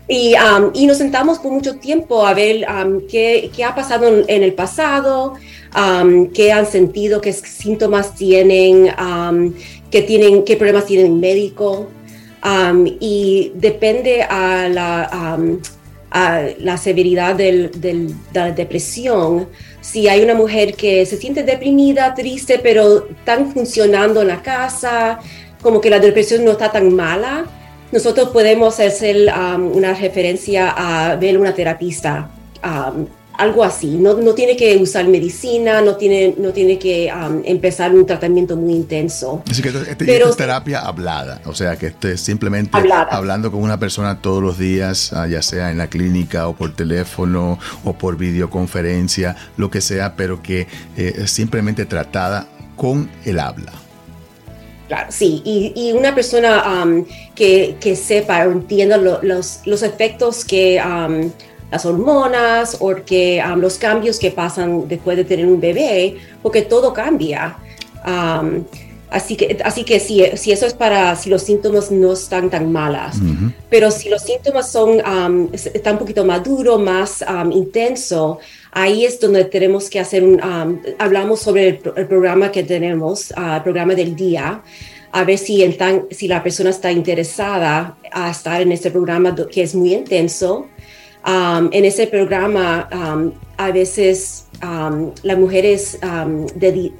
Y, 0.09 0.35
y, 0.75 0.87
nos 0.87 0.99
sentamos 0.99 1.41
por 1.41 1.51
mucho 1.51 1.77
tiempo 1.79 2.25
a 2.25 2.33
ver 2.33 2.65
qué, 3.11 3.51
qué, 3.55 3.65
ha 3.65 3.75
pasado 3.75 4.07
en, 4.07 4.25
en 4.29 4.45
el 4.45 4.53
pasado, 4.53 5.35
qué 6.33 6.53
han 6.53 6.65
sentido, 6.67 7.21
qué 7.21 7.33
síntomas 7.33 8.15
tienen 8.15 8.93
qué, 9.91 10.03
tienen, 10.03 10.45
qué 10.45 10.57
problemas 10.57 10.87
tienen 10.87 11.07
el 11.07 11.19
médico. 11.19 11.89
Um, 12.45 12.87
y 13.01 13.53
depende 13.55 14.23
a 14.23 14.69
la, 14.69 15.37
um, 15.37 15.59
a 16.11 16.43
la 16.59 16.77
severidad 16.77 17.35
del, 17.35 17.71
del, 17.81 18.09
de 18.33 18.41
la 18.41 18.53
depresión. 18.53 19.49
Si 19.87 20.09
hay 20.09 20.21
una 20.21 20.35
mujer 20.35 20.75
que 20.75 21.07
se 21.07 21.17
siente 21.17 21.45
deprimida, 21.45 22.13
triste, 22.13 22.59
pero 22.59 23.09
están 23.09 23.53
funcionando 23.53 24.23
en 24.23 24.29
la 24.29 24.43
casa, 24.43 25.21
como 25.63 25.81
que 25.81 25.91
la 25.91 26.01
depresión 26.01 26.45
no 26.45 26.51
está 26.51 26.73
tan 26.73 26.93
mala, 26.93 27.47
nosotros 27.93 28.31
podemos 28.31 28.81
hacer 28.81 29.33
um, 29.33 29.77
una 29.77 29.95
referencia 29.95 30.75
a 30.77 31.15
ver 31.15 31.39
una 31.39 31.55
terapista 31.55 32.29
algo 33.39 33.65
así. 33.65 33.97
No, 33.99 34.15
no, 34.15 34.35
tiene 34.35 34.57
que 34.57 34.77
usar 34.77 35.09
medicina, 35.09 35.81
no 35.81 35.97
tiene, 35.97 36.35
no 36.39 36.53
tiene 36.53 36.79
que 36.79 37.13
um, 37.13 37.43
empezar 37.45 37.95
un 37.95 38.07
tratamiento 38.07 38.57
muy 38.57 38.75
intenso. 38.75 39.43
Así 39.51 39.63
que 39.63 39.69
este, 39.69 40.23
es 40.23 40.37
terapia 40.37 40.81
hablada, 40.81 41.41
o 41.45 41.55
sea, 41.55 41.77
que 41.77 41.89
esté 41.89 42.17
simplemente 42.17 42.77
hablando 43.11 43.51
con 43.51 43.63
una 43.63 43.79
persona 43.79 44.21
todos 44.21 44.43
los 44.43 44.59
días, 44.59 45.13
ah, 45.13 45.27
ya 45.27 45.43
sea 45.43 45.71
en 45.71 45.79
la 45.79 45.89
clínica 45.89 46.49
o 46.49 46.55
por 46.55 46.75
teléfono 46.75 47.59
o 47.85 47.93
por 47.93 48.17
videoconferencia, 48.17 49.37
lo 49.57 49.71
que 49.71 49.81
sea, 49.81 50.17
pero 50.17 50.43
que 50.43 50.67
eh, 50.97 51.15
es 51.19 51.31
simplemente 51.31 51.87
tratada 51.87 52.49
con 52.77 53.11
el 53.25 53.39
habla. 53.39 53.73
Claro, 54.89 55.09
sí, 55.11 55.43
y, 55.45 55.93
una 55.93 56.15
persona 56.15 56.85
um, 56.85 57.05
que, 57.35 57.77
que, 57.81 57.97
sepa 57.97 58.47
o 58.47 58.53
entienda 58.53 58.97
los, 58.97 59.61
los 59.65 59.83
efectos 59.83 60.45
que 60.45 60.81
um, 60.81 61.33
las 61.71 61.85
hormonas 61.85 62.77
o 62.81 62.95
que 63.05 63.43
um, 63.45 63.61
los 63.61 63.79
cambios 63.79 64.19
que 64.19 64.31
pasan 64.31 64.87
después 64.89 65.17
de 65.17 65.25
tener 65.25 65.47
un 65.47 65.61
bebé, 65.61 66.17
porque 66.43 66.63
todo 66.63 66.93
cambia. 66.93 67.57
Así 69.09 69.37
que, 69.37 69.59
así 69.65 69.85
que 69.85 70.01
si, 70.01 70.25
si 70.37 70.51
eso 70.51 70.67
es 70.67 70.75
para, 70.75 71.15
si 71.15 71.31
los 71.31 71.43
síntomas 71.43 71.93
no 71.93 72.13
están 72.13 72.51
tan 72.51 72.73
malas, 72.73 73.17
pero 73.71 73.91
si 73.93 74.09
los 74.09 74.23
síntomas 74.23 74.71
son, 74.71 75.01
um, 75.01 75.49
están 75.53 75.95
un 75.95 75.99
poquito 76.01 76.25
más 76.25 76.43
duro, 76.43 76.77
más 76.79 77.25
um, 77.29 77.53
intenso, 77.53 78.41
ahí 78.73 79.05
es 79.05 79.21
donde 79.21 79.45
tenemos 79.45 79.89
que 79.89 80.01
hacer 80.01 80.25
un, 80.25 80.43
um, 80.43 80.81
hablamos 80.99 81.41
sobre 81.41 81.69
el, 81.69 82.07
programa 82.09 82.51
que 82.51 82.65
tenemos, 82.65 83.31
uh, 83.31 83.57
el 83.57 83.63
programa 83.63 83.95
del 83.95 84.17
día, 84.17 84.61
a 85.13 85.25
ver 85.25 85.39
si, 85.39 85.65
si 86.11 86.27
la 86.27 86.43
persona 86.43 86.71
está 86.71 86.91
interesada 86.91 87.97
a 88.11 88.31
estar 88.31 88.61
en 88.61 88.73
este 88.73 88.91
programa 88.91 89.37
que 89.51 89.63
es 89.63 89.75
muy 89.75 89.95
intenso. 89.95 90.67
En 91.27 91.85
ese 91.85 92.07
programa, 92.07 92.89
a 93.57 93.71
veces 93.71 94.47
um, 94.63 95.13
las 95.23 95.39
mujeres, 95.39 95.99
um, 96.03 96.47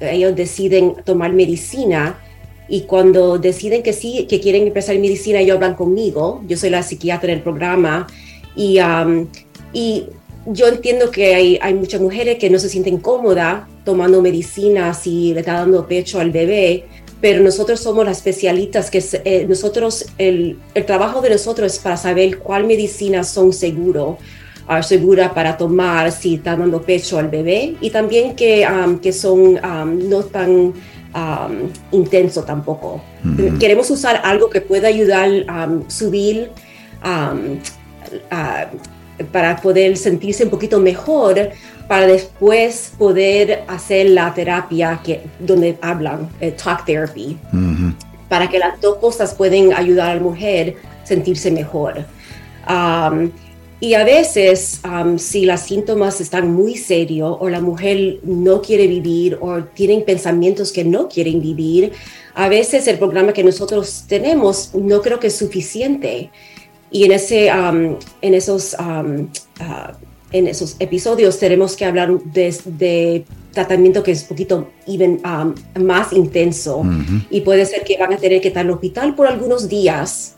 ellos 0.01 0.35
deciden 0.35 0.95
tomar 1.05 1.33
medicina 1.33 2.19
y 2.67 2.81
cuando 2.81 3.37
deciden 3.37 3.83
que 3.83 3.93
sí, 3.93 4.25
que 4.27 4.39
quieren 4.39 4.67
empezar 4.67 4.97
medicina, 4.99 5.39
ellos 5.39 5.55
hablan 5.55 5.75
conmigo. 5.75 6.41
Yo 6.47 6.57
soy 6.57 6.69
la 6.69 6.83
psiquiatra 6.83 7.29
del 7.29 7.41
programa 7.41 8.07
y, 8.55 8.79
um, 8.79 9.27
y 9.71 10.07
yo 10.47 10.67
entiendo 10.67 11.11
que 11.11 11.35
hay, 11.35 11.59
hay, 11.61 11.73
muchas 11.73 12.01
mujeres 12.01 12.37
que 12.37 12.49
no 12.49 12.59
se 12.59 12.69
sienten 12.69 12.97
cómodas 12.97 13.65
tomando 13.85 14.21
medicina 14.21 14.93
si 14.93 15.33
le 15.33 15.41
está 15.41 15.53
dando 15.53 15.87
pecho 15.87 16.19
al 16.19 16.31
bebé, 16.31 16.85
pero 17.19 17.41
nosotros 17.41 17.79
somos 17.79 18.05
las 18.05 18.17
especialistas 18.17 18.91
que 18.91 19.03
eh, 19.25 19.45
nosotros, 19.47 20.05
el, 20.17 20.59
el, 20.73 20.85
trabajo 20.85 21.21
de 21.21 21.31
nosotros 21.31 21.73
es 21.73 21.79
para 21.79 21.97
saber 21.97 22.37
cuál 22.37 22.65
medicina 22.65 23.23
son 23.23 23.53
seguros 23.53 24.17
segura 24.81 25.33
para 25.33 25.55
tomar 25.55 26.11
si 26.11 26.35
está 26.35 26.55
dando 26.55 26.81
pecho 26.81 27.17
al 27.17 27.29
bebé 27.29 27.75
y 27.79 27.89
también 27.89 28.35
que, 28.35 28.67
um, 28.67 28.99
que 28.99 29.13
son 29.13 29.57
um, 29.63 30.09
no 30.09 30.23
tan 30.23 30.49
um, 30.51 30.73
intenso 31.91 32.43
tampoco. 32.43 33.01
Queremos 33.59 33.89
usar 33.89 34.21
algo 34.23 34.49
que 34.49 34.61
pueda 34.61 34.89
ayudar 34.89 35.29
a 35.47 35.69
subir 35.87 36.51
para 39.31 39.61
poder 39.61 39.97
sentirse 39.97 40.43
un 40.43 40.49
poquito 40.49 40.79
mejor 40.79 41.51
para 41.87 42.07
después 42.07 42.91
poder 42.97 43.63
hacer 43.67 44.09
la 44.09 44.33
terapia 44.33 44.99
que, 45.03 45.21
donde 45.39 45.77
hablan, 45.81 46.29
eh, 46.41 46.51
talk 46.51 46.85
therapy, 46.85 47.37
para 48.27 48.49
que 48.49 48.59
las 48.59 48.79
dos 48.81 48.97
cosas 48.97 49.33
pueden 49.33 49.73
ayudar 49.73 50.11
a 50.11 50.15
la 50.15 50.21
mujer 50.21 50.75
a 51.01 51.05
sentirse 51.05 51.49
mejor. 51.49 52.05
Y 53.79 53.93
a 53.93 54.03
veces, 54.03 54.81
si 55.17 55.45
los 55.45 55.59
síntomas 55.61 56.19
están 56.19 56.51
muy 56.51 56.75
serios 56.75 57.37
o 57.39 57.47
la 57.47 57.61
mujer 57.61 58.17
no 58.23 58.61
quiere 58.61 58.87
vivir 58.87 59.37
o 59.39 59.63
tienen 59.63 60.03
pensamientos 60.03 60.71
que 60.71 60.83
no 60.83 61.07
quieren 61.07 61.41
vivir, 61.41 61.93
a 62.33 62.49
veces 62.49 62.87
el 62.87 62.97
programa 62.97 63.33
que 63.33 63.43
nosotros 63.43 64.05
tenemos 64.07 64.71
no 64.73 65.01
creo 65.01 65.19
que 65.19 65.27
es 65.27 65.35
suficiente. 65.35 66.31
Y 66.91 67.03
en, 67.03 67.11
ese, 67.11 67.47
en, 67.47 68.33
esos, 68.33 68.75
ah, 68.79 69.03
en 70.31 70.47
esos 70.47 70.75
episodios 70.79 71.37
tenemos 71.39 71.75
que 71.75 71.85
hablar 71.85 72.11
de, 72.19 73.25
tratamiento 73.51 74.03
que 74.03 74.11
es 74.11 74.21
un 74.21 74.27
poquito 74.27 74.69
even, 74.85 75.19
más 75.79 76.13
intenso 76.13 76.83
y 77.31 77.41
puede 77.41 77.65
ser 77.65 77.83
que 77.83 77.97
van 77.97 78.13
a 78.13 78.17
tener 78.17 78.39
que 78.39 78.49
estar 78.49 78.61
en 78.61 78.67
el 78.67 78.75
hospital 78.75 79.15
por 79.15 79.25
algunos 79.25 79.67
días 79.67 80.37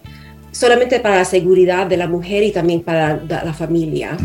solamente 0.52 1.00
para 1.00 1.18
la 1.18 1.26
seguridad 1.26 1.88
de 1.88 1.98
la 1.98 2.08
mujer 2.08 2.44
y 2.44 2.52
también 2.52 2.82
para 2.82 3.22
la, 3.28 3.54
familia. 3.54 4.18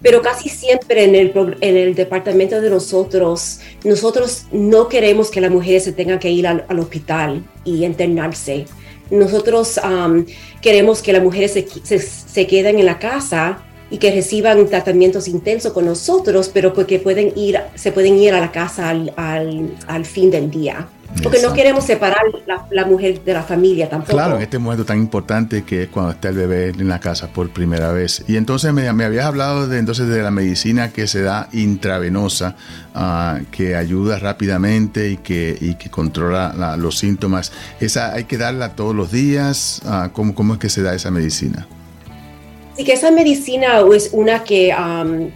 Pero 0.00 0.20
casi 0.20 0.48
siempre 0.48 1.04
en 1.04 1.14
el, 1.14 1.32
en 1.60 1.76
el 1.76 1.94
departamento 1.94 2.60
de 2.60 2.70
nosotros, 2.70 3.60
nosotros 3.84 4.46
no 4.50 4.88
queremos 4.88 5.30
que 5.30 5.40
las 5.40 5.50
mujeres 5.50 5.84
se 5.84 5.92
tengan 5.92 6.18
que 6.18 6.30
ir 6.30 6.46
al, 6.46 6.78
hospital 6.78 7.44
y 7.64 7.84
internarse. 7.84 8.66
Nosotros 9.12 9.78
queremos 10.62 11.02
que 11.02 11.12
las 11.12 11.22
mujeres 11.22 11.52
se, 11.52 11.98
se, 11.98 12.46
queden 12.46 12.78
en 12.78 12.86
la 12.86 12.98
casa 12.98 13.62
y 13.90 13.98
que 13.98 14.10
reciban 14.10 14.66
tratamientos 14.68 15.28
intensos 15.28 15.72
con 15.72 15.84
nosotros, 15.84 16.50
pero 16.52 16.72
porque 16.72 16.98
pueden 16.98 17.32
ir, 17.36 17.60
se 17.74 17.92
pueden 17.92 18.18
ir 18.18 18.32
a 18.32 18.40
la 18.40 18.50
casa 18.50 18.88
al, 18.88 19.12
al, 19.16 19.76
al 19.86 20.06
fin 20.06 20.30
del 20.30 20.50
día. 20.50 20.88
Porque 21.22 21.40
no 21.40 21.52
queremos 21.52 21.84
separar 21.84 22.22
la, 22.46 22.66
la, 22.70 22.84
mujer 22.84 23.22
de 23.22 23.32
la 23.32 23.42
familia 23.42 23.88
tampoco. 23.88 24.12
Claro, 24.12 24.36
en 24.36 24.42
este 24.42 24.58
momento 24.58 24.84
tan 24.84 24.98
importante 24.98 25.62
que 25.62 25.84
es 25.84 25.88
cuando 25.88 26.12
está 26.12 26.28
el 26.30 26.36
bebé 26.36 26.68
en 26.70 26.88
la 26.88 27.00
casa 27.00 27.28
por 27.28 27.50
primera 27.50 27.92
vez. 27.92 28.24
Y 28.26 28.36
entonces 28.36 28.72
me, 28.72 28.92
me 28.92 29.04
habías 29.04 29.26
hablado 29.26 29.68
de, 29.68 29.78
entonces 29.78 30.08
de 30.08 30.22
la 30.22 30.30
medicina 30.30 30.92
que 30.92 31.06
se 31.06 31.22
da 31.22 31.48
intravenosa, 31.52 32.56
uh, 32.94 33.44
que 33.50 33.76
ayuda 33.76 34.18
rápidamente 34.18 35.10
y 35.10 35.16
que, 35.18 35.56
y 35.60 35.74
que 35.74 35.90
controla 35.90 36.76
los 36.76 36.98
síntomas. 36.98 37.52
¿Esa 37.80 38.12
hay 38.12 38.24
que 38.24 38.38
darla 38.38 38.74
todos 38.74 38.94
los 38.94 39.10
días? 39.12 39.80
Uh, 39.84 40.10
¿cómo, 40.12 40.34
¿Cómo 40.34 40.54
es 40.54 40.60
que 40.60 40.68
se 40.68 40.82
da 40.82 40.94
esa 40.94 41.10
medicina? 41.10 41.66
Sí, 42.76 42.84
que 42.84 42.92
esa 42.92 43.10
medicina 43.10 43.80
es 43.94 44.10
una 44.12 44.44
que 44.44 44.74
um, 44.74 45.30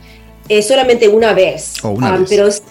es 0.49 0.69
solamente 0.69 1.09
una 1.09 1.33
vez. 1.33 1.75
Oh, 1.83 1.91
una 1.91 2.13
um, 2.13 2.21
vez. 2.21 2.31
Pero 2.31 2.47
es 2.47 2.63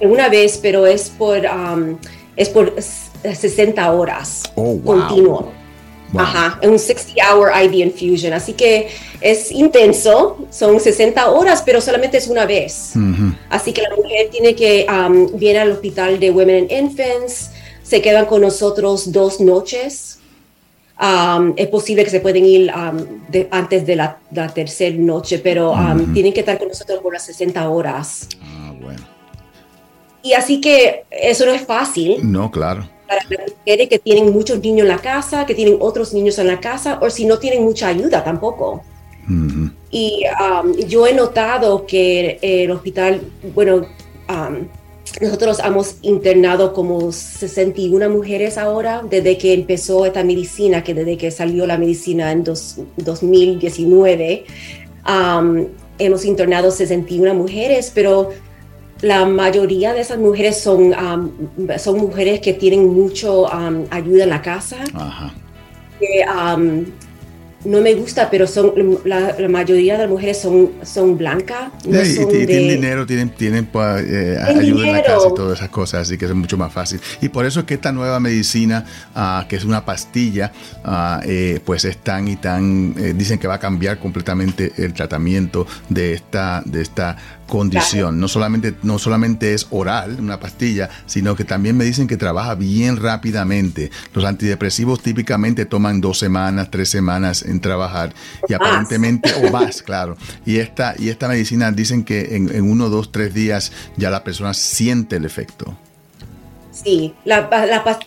una 0.00 0.28
vez, 0.28 0.58
pero 0.62 0.86
es 0.86 1.10
por... 1.10 1.38
Um, 1.38 1.96
es 2.36 2.48
por 2.48 2.74
60 2.80 3.92
horas 3.92 4.42
oh, 4.54 4.78
continuo. 4.84 5.52
Ajá, 6.14 6.60
un 6.62 6.74
60-hour 6.74 7.50
IV 7.64 7.74
infusion. 7.74 8.32
Así 8.32 8.52
que 8.52 8.88
es 9.20 9.50
intenso, 9.50 10.46
son 10.50 10.78
60 10.80 11.30
horas, 11.30 11.62
pero 11.64 11.80
solamente 11.80 12.18
es 12.18 12.28
una 12.28 12.46
vez. 12.46 12.92
Así 13.50 13.72
que 13.72 13.82
la 13.82 13.90
mujer 13.94 14.28
tiene 14.30 14.54
que 14.54 14.86
um, 14.88 15.36
viene 15.38 15.60
al 15.60 15.72
hospital 15.72 16.20
de 16.20 16.30
Women 16.30 16.68
and 16.70 16.72
Infants, 16.72 17.50
se 17.82 18.00
quedan 18.00 18.26
con 18.26 18.40
nosotros 18.40 19.12
dos 19.12 19.40
noches. 19.40 20.18
Um, 20.98 21.52
es 21.56 21.66
posible 21.68 22.04
que 22.04 22.10
se 22.10 22.20
pueden 22.20 22.46
ir 22.46 22.72
um, 22.72 23.20
antes 23.50 23.84
de 23.84 23.96
la, 23.96 24.18
tercera 24.54 24.96
noche, 24.96 25.38
pero 25.40 25.74
tienen 26.14 26.32
que 26.32 26.40
estar 26.40 26.58
con 26.58 26.68
nosotros 26.68 27.00
por 27.00 27.12
las 27.12 27.24
60 27.24 27.68
horas. 27.68 28.28
Y 30.26 30.32
así 30.32 30.60
que 30.60 31.04
eso 31.08 31.46
no 31.46 31.52
es 31.52 31.62
fácil. 31.62 32.18
No, 32.20 32.50
claro. 32.50 32.88
Para 33.06 33.20
las 33.30 33.52
mujeres 33.58 33.88
que 33.88 34.00
tienen 34.00 34.32
muchos 34.32 34.58
niños 34.58 34.82
en 34.82 34.88
la 34.88 34.98
casa, 34.98 35.46
que 35.46 35.54
tienen 35.54 35.76
otros 35.78 36.12
niños 36.12 36.36
en 36.40 36.48
la 36.48 36.58
casa, 36.58 36.98
o 37.00 37.08
si 37.10 37.26
no 37.26 37.38
tienen 37.38 37.62
mucha 37.62 37.86
ayuda 37.86 38.24
tampoco. 38.24 38.82
Y 39.92 40.24
um, 40.40 40.74
yo 40.74 41.06
he 41.06 41.14
notado 41.14 41.86
que 41.86 42.40
el 42.42 42.72
hospital, 42.72 43.20
bueno, 43.54 43.86
um, 44.28 44.66
nosotros 45.20 45.60
hemos 45.64 45.98
internado 46.02 46.72
como 46.72 47.12
61 47.12 48.10
mujeres 48.10 48.58
ahora 48.58 49.04
desde 49.08 49.38
que 49.38 49.52
empezó 49.52 50.06
esta 50.06 50.24
medicina, 50.24 50.82
que 50.82 50.92
desde 50.92 51.16
que 51.16 51.30
salió 51.30 51.68
la 51.68 51.78
medicina 51.78 52.32
en 52.32 52.42
2019. 52.42 54.44
Um, 55.08 55.66
hemos 55.98 56.24
internado 56.24 56.72
61 56.72 57.32
mujeres, 57.32 57.92
pero 57.94 58.30
la 59.02 59.26
mayoría 59.26 59.92
de 59.92 60.00
esas 60.00 60.18
mujeres 60.18 60.60
son, 60.60 60.94
um, 60.94 61.30
son 61.78 61.98
mujeres 61.98 62.40
que 62.40 62.54
tienen 62.54 62.86
mucho 62.86 63.44
um, 63.44 63.84
ayuda 63.90 64.24
en 64.24 64.30
la 64.30 64.42
casa. 64.42 64.78
Ajá. 64.94 65.34
Que, 65.98 66.24
um, 66.28 66.84
no 67.66 67.80
me 67.80 67.94
gusta, 67.94 68.30
pero 68.30 68.46
son 68.46 68.72
la, 69.04 69.34
mayoría 69.48 69.94
de 69.94 70.00
las 70.00 70.08
mujeres 70.08 70.40
son, 70.40 70.70
son 70.82 71.18
blancas. 71.18 71.70
No 71.84 72.00
y, 72.00 72.46
tienen 72.46 72.68
dinero, 72.68 73.06
tienen, 73.06 73.30
tienen 73.30 73.68
eh, 73.74 74.38
ayuda 74.40 74.86
en 74.86 74.92
la 74.92 75.02
casa 75.02 75.28
y 75.30 75.34
todas 75.34 75.58
esas 75.58 75.68
cosas, 75.70 76.02
así 76.02 76.16
que 76.16 76.26
es 76.26 76.34
mucho 76.34 76.56
más 76.56 76.72
fácil. 76.72 77.00
Y 77.20 77.28
por 77.28 77.44
eso 77.44 77.60
es 77.60 77.66
que 77.66 77.74
esta 77.74 77.92
nueva 77.92 78.20
medicina, 78.20 78.84
uh, 79.14 79.46
que 79.48 79.56
es 79.56 79.64
una 79.64 79.84
pastilla, 79.84 80.52
uh, 80.84 81.20
eh, 81.24 81.60
pues 81.64 81.84
es 81.84 81.98
tan 81.98 82.28
y 82.28 82.36
tan, 82.36 82.94
eh, 82.98 83.14
dicen 83.16 83.38
que 83.38 83.48
va 83.48 83.54
a 83.54 83.60
cambiar 83.60 83.98
completamente 83.98 84.72
el 84.76 84.92
tratamiento 84.92 85.66
de 85.88 86.14
esta, 86.14 86.62
de 86.64 86.82
esta 86.82 87.16
condición. 87.46 88.20
No, 88.20 88.28
solamente, 88.28 88.74
no 88.82 88.98
solamente 88.98 89.54
es 89.54 89.66
oral, 89.70 90.18
una 90.20 90.40
pastilla, 90.40 90.90
sino 91.06 91.36
que 91.36 91.44
también 91.44 91.76
me 91.76 91.84
dicen 91.84 92.06
que 92.06 92.16
trabaja 92.16 92.54
bien 92.54 92.96
rápidamente. 92.96 93.90
Los 94.12 94.24
antidepresivos 94.24 95.02
típicamente 95.02 95.64
toman 95.64 96.00
dos 96.00 96.18
semanas, 96.18 96.70
tres 96.70 96.88
semanas 96.88 97.42
en 97.42 97.60
trabajar 97.60 98.12
y 98.48 98.54
aparentemente, 98.54 99.32
o 99.42 99.50
más, 99.52 99.82
claro. 99.82 100.16
Y 100.44 100.56
esta, 100.56 100.94
y 100.98 101.08
esta 101.08 101.28
medicina 101.28 101.70
dicen 101.72 102.04
que 102.04 102.36
en, 102.36 102.70
uno, 102.70 102.88
dos, 102.88 103.12
tres 103.12 103.32
días 103.34 103.72
ya 103.96 104.10
la 104.10 104.24
persona 104.24 104.54
siente 104.54 105.16
el 105.16 105.24
efecto. 105.24 105.76
Sí, 106.72 107.14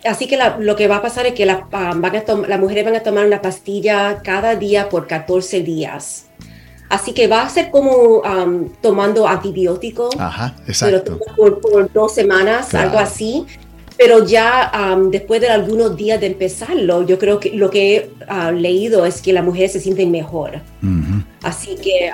así 0.06 0.28
que 0.28 0.38
lo 0.60 0.76
que 0.76 0.88
va 0.88 0.98
a 0.98 1.02
pasar 1.02 1.26
es 1.26 1.34
que 1.34 1.46
la, 1.46 1.68
van 1.72 2.02
las 2.02 2.60
mujeres 2.60 2.86
van 2.86 2.96
a 2.96 3.00
tomar 3.00 3.26
una 3.26 3.42
pastilla 3.42 4.22
cada 4.22 4.56
día 4.56 4.90
por 4.90 5.08
14 5.08 5.64
días. 5.64 6.29
Así 6.90 7.14
que 7.14 7.28
va 7.28 7.44
a 7.44 7.50
ser 7.50 7.70
como 7.70 8.24
tomando 8.82 9.28
antibióticos. 9.28 10.16
Ajá, 10.20 10.56
exacto. 10.68 11.20
Por, 11.38 11.62
por, 11.62 11.92
dos 11.94 12.14
semanas, 12.14 12.74
algo 12.74 12.98
así. 12.98 13.46
pero 13.96 14.26
ya 14.26 14.72
después 15.12 15.42
de 15.42 15.50
algunos 15.50 15.96
días 15.96 16.20
de 16.20 16.28
empezarlo, 16.28 17.06
yo 17.06 17.20
creo 17.20 17.40
que 17.40 17.52
lo 17.52 17.70
que 17.70 17.96
he 17.96 18.10
ah, 18.28 18.52
leído 18.52 19.06
es 19.06 19.22
que 19.22 19.34
las 19.34 19.44
mujeres 19.44 19.74
se 19.74 19.80
sienten 19.80 20.10
mejor. 20.10 20.62
Así 21.44 21.76
que 21.76 22.12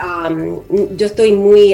yo 0.97 1.05
estoy 1.05 1.31
muy, 1.31 1.73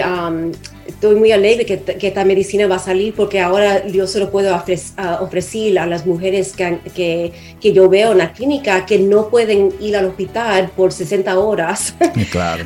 estoy 0.87 1.15
muy 1.15 1.31
alegre 1.31 1.65
que, 1.65 1.79
que, 1.79 2.07
esta 2.07 2.25
medicina 2.25 2.67
va 2.67 2.75
a 2.75 2.79
salir 2.79 3.13
porque 3.13 3.39
ahora 3.39 3.87
yo 3.87 4.07
se 4.07 4.19
lo 4.19 4.31
puedo 4.31 4.55
ofrecer 4.55 5.79
a 5.79 5.85
las 5.85 6.05
mujeres 6.05 6.53
que, 6.55 6.79
que, 6.93 7.31
que, 7.59 7.73
yo 7.73 7.89
veo 7.89 8.11
en 8.11 8.19
la 8.19 8.33
clínica 8.33 8.85
que 8.85 8.99
no 8.99 9.29
pueden 9.29 9.73
ir 9.79 9.95
al 9.95 10.05
hospital 10.05 10.71
por 10.75 10.91
60 10.91 11.37
horas. 11.39 11.95
Claro. 12.31 12.65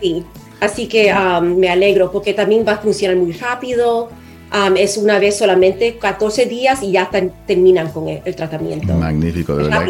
sí. 0.00 0.24
Así 0.60 0.86
que 0.86 1.12
me 1.42 1.68
alegro 1.68 2.10
porque 2.10 2.32
también 2.32 2.64
va 2.66 2.72
a 2.72 2.78
funcionar 2.78 3.16
muy 3.16 3.32
rápido 3.32 4.08
es 4.76 4.96
una 4.96 5.18
vez 5.18 5.36
solamente 5.36 5.98
14 5.98 6.46
días 6.46 6.82
y 6.82 6.92
ya 6.92 7.10
terminan 7.46 7.90
con 7.90 8.08
el, 8.08 8.34
tratamiento. 8.36 8.94
Magnífico, 8.94 9.56
de 9.56 9.64
verdad. 9.64 9.86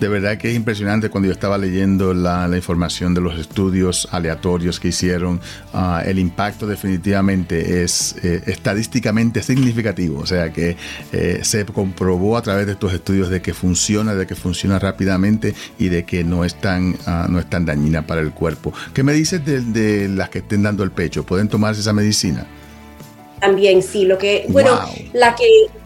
De 0.00 0.08
verdad 0.08 0.36
que 0.38 0.50
es 0.50 0.56
impresionante 0.56 1.08
cuando 1.08 1.28
yo 1.28 1.32
estaba 1.32 1.56
leyendo 1.56 2.14
la, 2.14 2.48
información 2.54 3.14
de 3.14 3.20
los 3.20 3.38
estudios 3.38 4.08
aleatorios 4.10 4.80
que 4.80 4.88
hicieron. 4.88 5.40
Ah, 5.72 6.02
el 6.04 6.18
impacto 6.18 6.66
definitivamente 6.66 7.84
es 7.84 8.16
eh, 8.24 8.42
estadísticamente 8.46 9.42
significativo. 9.42 10.20
O 10.20 10.26
sea 10.26 10.52
que 10.52 10.76
eh, 11.12 11.40
se 11.42 11.64
comprobó 11.64 12.36
a 12.36 12.42
través 12.42 12.66
de 12.66 12.72
estos 12.72 12.92
estudios 12.92 13.28
de 13.28 13.40
que 13.40 13.54
funciona, 13.54 14.14
de 14.14 14.26
que 14.26 14.34
funciona 14.34 14.78
rápidamente 14.80 15.54
y 15.78 15.88
de 15.88 16.04
que 16.04 16.24
no 16.24 16.44
es 16.44 16.56
tan, 16.56 16.96
ah, 17.06 17.26
no 17.30 17.38
es 17.38 17.48
tan 17.48 17.64
dañina 17.64 18.06
para 18.06 18.20
el 18.20 18.32
cuerpo. 18.32 18.72
¿Qué 18.92 19.04
me 19.04 19.12
dices 19.12 19.44
de, 19.44 19.60
de 19.60 20.08
las 20.08 20.28
que 20.30 20.38
estén 20.38 20.64
dando 20.64 20.82
el 20.82 20.90
pecho? 20.90 21.24
¿Pueden 21.24 21.48
tomarse 21.48 21.82
esa 21.82 21.92
medicina? 21.92 22.46
También 23.40 23.82
sí, 23.82 24.04
lo 24.04 24.18
que, 24.18 24.46
bueno, 24.48 24.80
la 25.12 25.34
que 25.34 25.44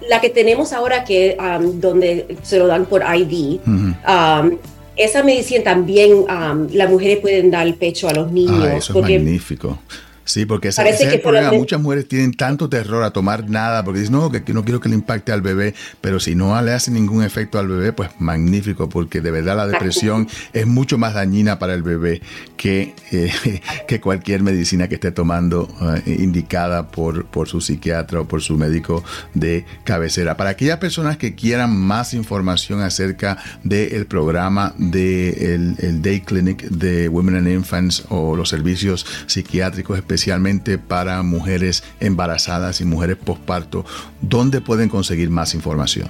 la 0.08 0.20
que 0.20 0.30
tenemos 0.30 0.72
ahora 0.72 1.04
que 1.04 1.36
um, 1.38 1.80
donde 1.80 2.36
se 2.42 2.58
lo 2.58 2.66
dan 2.66 2.86
por 2.86 3.02
ID, 3.02 3.60
um, 3.66 4.58
esa 4.96 5.22
medicina 5.22 5.64
también 5.64 6.12
um, 6.12 6.68
las 6.72 6.90
mujeres 6.90 7.18
pueden 7.18 7.50
dar 7.50 7.66
el 7.66 7.74
pecho 7.74 8.08
a 8.08 8.12
los 8.12 8.30
niños. 8.30 8.64
Ah, 8.64 8.76
eso 8.76 8.98
es 8.98 9.02
magnífico. 9.02 9.78
Sí, 10.24 10.46
porque 10.46 10.68
ese, 10.68 10.88
es 10.88 11.00
el 11.00 11.20
problema. 11.20 11.52
Muchas 11.52 11.80
mujeres 11.80 12.06
tienen 12.08 12.32
tanto 12.32 12.68
terror 12.68 13.02
a 13.02 13.10
tomar 13.10 13.48
nada 13.48 13.84
porque 13.84 14.00
dicen, 14.00 14.14
no, 14.14 14.30
que 14.30 14.52
no 14.52 14.64
quiero 14.64 14.80
que 14.80 14.88
le 14.88 14.94
impacte 14.94 15.32
al 15.32 15.42
bebé, 15.42 15.74
pero 16.00 16.20
si 16.20 16.34
no 16.34 16.60
le 16.62 16.72
hace 16.72 16.90
ningún 16.90 17.24
efecto 17.24 17.58
al 17.58 17.68
bebé, 17.68 17.92
pues 17.92 18.10
magnífico, 18.18 18.88
porque 18.88 19.20
de 19.20 19.30
verdad 19.30 19.56
la 19.56 19.66
depresión 19.66 20.28
es 20.52 20.66
mucho 20.66 20.98
más 20.98 21.14
dañina 21.14 21.58
para 21.58 21.74
el 21.74 21.82
bebé 21.82 22.22
que, 22.56 22.94
eh, 23.10 23.32
que 23.88 24.00
cualquier 24.00 24.42
medicina 24.42 24.88
que 24.88 24.94
esté 24.94 25.10
tomando 25.10 25.68
eh, 26.06 26.16
indicada 26.20 26.88
por, 26.88 27.26
por 27.26 27.48
su 27.48 27.60
psiquiatra 27.60 28.20
o 28.20 28.28
por 28.28 28.42
su 28.42 28.56
médico 28.56 29.02
de 29.34 29.64
cabecera. 29.84 30.36
Para 30.36 30.50
aquellas 30.50 30.78
personas 30.78 31.16
que 31.16 31.34
quieran 31.34 31.76
más 31.76 32.14
información 32.14 32.80
acerca 32.80 33.38
del 33.64 34.06
programa 34.06 34.74
del 34.78 35.74
de 35.76 35.88
el 35.88 36.02
Day 36.02 36.20
Clinic 36.20 36.62
de 36.68 37.08
Women 37.08 37.36
and 37.36 37.48
Infants 37.48 38.04
o 38.08 38.36
los 38.36 38.48
servicios 38.48 39.06
psiquiátricos 39.26 39.96
específicos, 39.96 40.11
especialmente 40.12 40.76
para 40.76 41.22
mujeres 41.22 41.82
embarazadas 41.98 42.82
y 42.82 42.84
mujeres 42.84 43.16
posparto, 43.16 43.86
¿dónde 44.20 44.60
pueden 44.60 44.90
conseguir 44.90 45.30
más 45.30 45.54
información? 45.54 46.08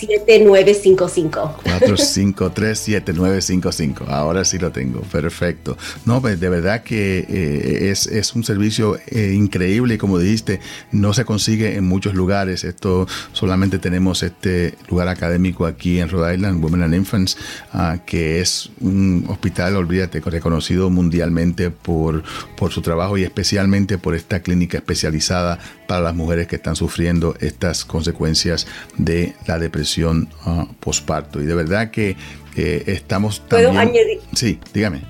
7955. 0.01 1.59
453-7955. 1.63 4.07
Ahora 4.07 4.43
sí 4.43 4.57
lo 4.57 4.71
tengo. 4.71 5.01
Perfecto. 5.01 5.77
No, 6.05 6.21
pues 6.21 6.39
de 6.39 6.49
verdad 6.49 6.83
que 6.83 7.25
eh, 7.29 7.91
es, 7.91 8.35
un 8.35 8.43
servicio 8.43 8.97
eh, 9.07 9.33
increíble 9.35 9.97
como 9.97 10.19
dijiste, 10.19 10.59
no 10.91 11.13
se 11.13 11.25
consigue 11.25 11.75
en 11.75 11.87
muchos 11.87 12.13
lugares. 12.13 12.63
Esto 12.63 13.07
solamente 13.33 13.79
tenemos 13.79 14.23
este 14.23 14.75
lugar 14.89 15.07
académico 15.07 15.65
aquí 15.65 15.99
en 15.99 16.09
Rhode 16.09 16.35
Island, 16.35 16.63
Women 16.63 16.83
and 16.83 16.95
Infants, 16.95 17.37
ah, 17.73 17.97
que 18.05 18.41
es 18.41 18.69
un 18.79 19.25
hospital, 19.29 19.75
olvídate, 19.75 20.21
reconocido 20.21 20.89
mundialmente 20.89 21.71
por, 21.71 22.23
por 22.57 22.71
su 22.71 22.81
trabajo 22.81 23.17
y 23.17 23.23
especialmente 23.23 23.97
por 23.97 24.15
esta 24.15 24.41
clínica 24.41 24.77
especializada 24.77 25.59
para 25.87 26.01
las 26.01 26.15
mujeres 26.15 26.47
que 26.47 26.55
están 26.55 26.75
sufriendo 26.75 27.35
estas 27.39 27.85
consecuencias 27.85 28.67
de 28.97 29.35
la 29.45 29.59
depresión 29.59 29.90
uh, 29.99 30.65
posparto. 30.79 31.41
Y 31.41 31.45
de 31.45 31.55
verdad 31.55 31.91
que 31.91 32.15
estamos 32.55 33.41
también... 33.47 33.71
¿Puedo 33.71 33.81
añadir? 33.81 34.19
Sí, 34.33 34.59
dígame. 34.73 35.01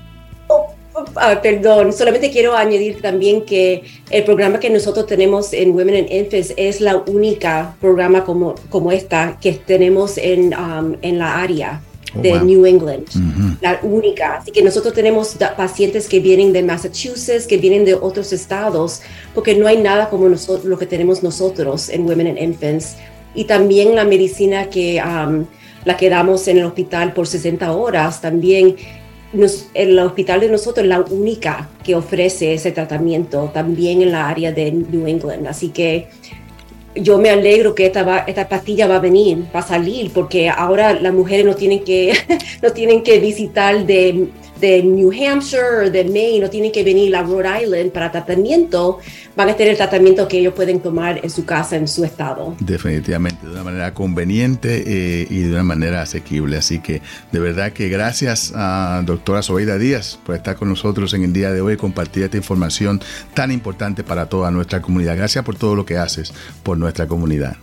Oh, 0.48 0.74
ah, 1.16 1.40
perdón, 1.42 1.92
solamente 1.92 2.30
quiero 2.30 2.54
añadir 2.54 3.00
también 3.00 3.44
que 3.44 3.82
el 4.10 4.24
programa 4.24 4.60
que 4.60 4.70
nosotros 4.70 5.06
tenemos 5.06 5.52
en 5.52 5.70
Women 5.70 6.04
and 6.04 6.12
Infants 6.12 6.52
es 6.56 6.80
la 6.80 6.96
única 6.98 7.74
programa 7.80 8.24
como, 8.24 8.54
como 8.68 8.92
esta 8.92 9.38
que 9.40 9.52
tenemos 9.52 10.18
en, 10.18 10.54
um, 10.54 10.96
en 11.02 11.18
la 11.18 11.40
área. 11.40 11.80
Oh, 12.14 12.20
de 12.20 12.38
New 12.40 12.66
England, 12.66 13.06
la 13.62 13.80
única. 13.82 14.36
Así 14.36 14.50
que 14.50 14.62
nosotros 14.62 14.92
tenemos 14.92 15.34
pacientes 15.56 16.06
que 16.08 16.20
vienen 16.20 16.52
de 16.52 16.62
Massachusetts, 16.62 17.46
que 17.46 17.56
vienen 17.56 17.86
de 17.86 17.94
otros 17.94 18.34
estados, 18.34 19.00
porque 19.34 19.54
no 19.54 19.66
hay 19.66 19.78
nada 19.78 20.10
como 20.10 20.28
nosotros, 20.28 20.66
lo 20.66 20.78
que 20.78 20.84
tenemos 20.84 21.22
nosotros 21.22 21.88
en 21.88 22.02
Women 22.02 22.26
and 22.26 22.38
Infants. 22.38 22.96
Y 23.34 23.44
también 23.44 23.94
la 23.94 24.04
medicina 24.04 24.68
que 24.68 25.02
um, 25.02 25.46
la 25.84 25.96
que 25.96 26.08
damos 26.08 26.46
en 26.48 26.58
el 26.58 26.64
hospital 26.64 27.12
por 27.12 27.26
60 27.26 27.72
horas, 27.72 28.20
también 28.20 28.76
el 29.74 29.98
hospital 29.98 30.40
de 30.40 30.48
nosotros 30.48 30.84
es 30.84 30.88
la 30.88 31.00
única 31.00 31.70
que 31.82 31.94
ofrece 31.94 32.54
ese 32.54 32.70
tratamiento, 32.72 33.50
también 33.52 34.02
en 34.02 34.12
la 34.12 34.28
área 34.28 34.52
de 34.52 34.70
New 34.70 35.06
England. 35.06 35.46
Así 35.46 35.70
que 35.70 36.08
yo 36.94 37.18
me 37.18 37.30
alegro 37.30 37.74
que 37.74 37.86
esta, 37.86 38.24
esta 38.26 38.48
pastilla 38.48 38.86
va 38.86 38.96
a 38.96 39.00
venir, 39.00 39.44
va 39.54 39.60
a 39.60 39.66
salir, 39.66 40.12
porque 40.12 40.50
ahora 40.50 40.92
las 40.92 41.14
mujeres 41.14 41.46
no 41.46 41.54
tienen 41.54 41.82
que, 41.82 42.12
no 42.62 42.72
tienen 42.72 43.02
que 43.02 43.18
visitar 43.18 43.86
de 43.86 44.28
de 44.62 44.80
New 44.80 45.10
Hampshire, 45.10 45.90
de 45.90 46.04
Maine, 46.04 46.38
no 46.38 46.48
tienen 46.48 46.70
que 46.70 46.84
venir 46.84 47.14
a 47.16 47.22
Rhode 47.24 47.64
Island 47.64 47.90
para 47.90 48.12
tratamiento, 48.12 49.00
van 49.36 49.50
a 49.50 49.56
tener 49.56 49.72
el 49.72 49.76
tratamiento 49.76 50.28
que 50.28 50.38
ellos 50.38 50.54
pueden 50.54 50.78
tomar 50.78 51.18
en 51.20 51.30
su 51.30 51.44
casa, 51.44 51.74
en 51.74 51.88
su 51.88 52.04
estado. 52.04 52.54
Definitivamente, 52.60 53.44
de 53.44 53.52
una 53.52 53.64
manera 53.64 53.92
conveniente 53.92 54.84
eh, 54.86 55.26
y 55.28 55.40
de 55.40 55.50
una 55.52 55.64
manera 55.64 56.02
asequible. 56.02 56.56
Así 56.56 56.78
que 56.78 57.02
de 57.32 57.40
verdad 57.40 57.72
que 57.72 57.88
gracias 57.88 58.52
a 58.54 59.02
doctora 59.04 59.42
Sobeida 59.42 59.78
Díaz 59.78 60.20
por 60.24 60.36
estar 60.36 60.54
con 60.54 60.68
nosotros 60.68 61.12
en 61.14 61.24
el 61.24 61.32
día 61.32 61.50
de 61.52 61.60
hoy 61.60 61.74
y 61.74 61.76
compartir 61.76 62.22
esta 62.22 62.36
información 62.36 63.00
tan 63.34 63.50
importante 63.50 64.04
para 64.04 64.26
toda 64.26 64.52
nuestra 64.52 64.80
comunidad. 64.80 65.16
Gracias 65.16 65.44
por 65.44 65.56
todo 65.56 65.74
lo 65.74 65.84
que 65.84 65.98
haces 65.98 66.32
por 66.62 66.78
nuestra 66.78 67.08
comunidad. 67.08 67.56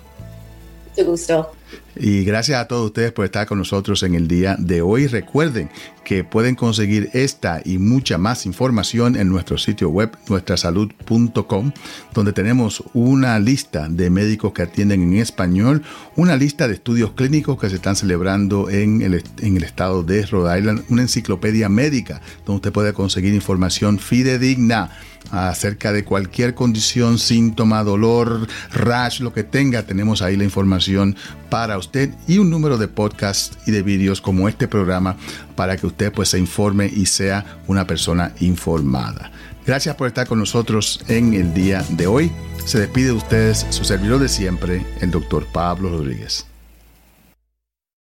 Gusto. 1.03 1.51
Y 1.95 2.23
gracias 2.23 2.59
a 2.59 2.67
todos 2.67 2.87
ustedes 2.87 3.11
por 3.11 3.25
estar 3.25 3.45
con 3.45 3.57
nosotros 3.57 4.03
en 4.03 4.15
el 4.15 4.27
día 4.27 4.55
de 4.57 4.81
hoy. 4.81 5.07
Recuerden 5.07 5.69
que 6.03 6.23
pueden 6.23 6.55
conseguir 6.55 7.09
esta 7.13 7.61
y 7.63 7.77
mucha 7.77 8.17
más 8.17 8.45
información 8.45 9.15
en 9.15 9.29
nuestro 9.29 9.57
sitio 9.57 9.89
web 9.89 10.17
nuestrasalud.com, 10.27 11.71
donde 12.13 12.33
tenemos 12.33 12.83
una 12.93 13.37
lista 13.37 13.89
de 13.89 14.09
médicos 14.09 14.53
que 14.53 14.61
atienden 14.61 15.03
en 15.03 15.17
español, 15.17 15.83
una 16.15 16.35
lista 16.35 16.67
de 16.67 16.75
estudios 16.75 17.11
clínicos 17.11 17.59
que 17.59 17.69
se 17.69 17.75
están 17.75 17.95
celebrando 17.95 18.69
en 18.69 19.01
el, 19.01 19.23
en 19.41 19.57
el 19.57 19.63
estado 19.63 20.01
de 20.01 20.25
Rhode 20.25 20.57
Island, 20.57 20.85
una 20.89 21.01
enciclopedia 21.01 21.69
médica 21.69 22.21
donde 22.45 22.57
usted 22.57 22.71
puede 22.71 22.93
conseguir 22.93 23.33
información 23.33 23.99
fidedigna 23.99 24.91
acerca 25.31 25.91
de 25.91 26.03
cualquier 26.03 26.55
condición, 26.55 27.19
síntoma, 27.19 27.83
dolor, 27.83 28.47
rash, 28.71 29.21
lo 29.21 29.33
que 29.33 29.43
tenga, 29.43 29.83
tenemos 29.83 30.21
ahí 30.21 30.37
la 30.37 30.43
información 30.43 31.15
para 31.49 31.77
usted 31.77 32.11
y 32.27 32.37
un 32.37 32.49
número 32.49 32.77
de 32.77 32.87
podcasts 32.87 33.57
y 33.65 33.71
de 33.71 33.81
vídeos 33.81 34.21
como 34.21 34.47
este 34.47 34.67
programa 34.67 35.15
para 35.55 35.77
que 35.77 35.87
usted 35.87 36.11
pues 36.11 36.29
se 36.29 36.39
informe 36.39 36.87
y 36.87 37.05
sea 37.05 37.59
una 37.67 37.85
persona 37.85 38.33
informada. 38.39 39.31
Gracias 39.65 39.95
por 39.95 40.07
estar 40.07 40.27
con 40.27 40.39
nosotros 40.39 41.01
en 41.07 41.33
el 41.33 41.53
día 41.53 41.85
de 41.89 42.07
hoy. 42.07 42.31
Se 42.65 42.79
despide 42.79 43.07
de 43.07 43.13
ustedes 43.13 43.65
su 43.69 43.83
servidor 43.83 44.19
de 44.19 44.29
siempre, 44.29 44.85
el 45.01 45.11
doctor 45.11 45.45
Pablo 45.51 45.89
Rodríguez. 45.89 46.45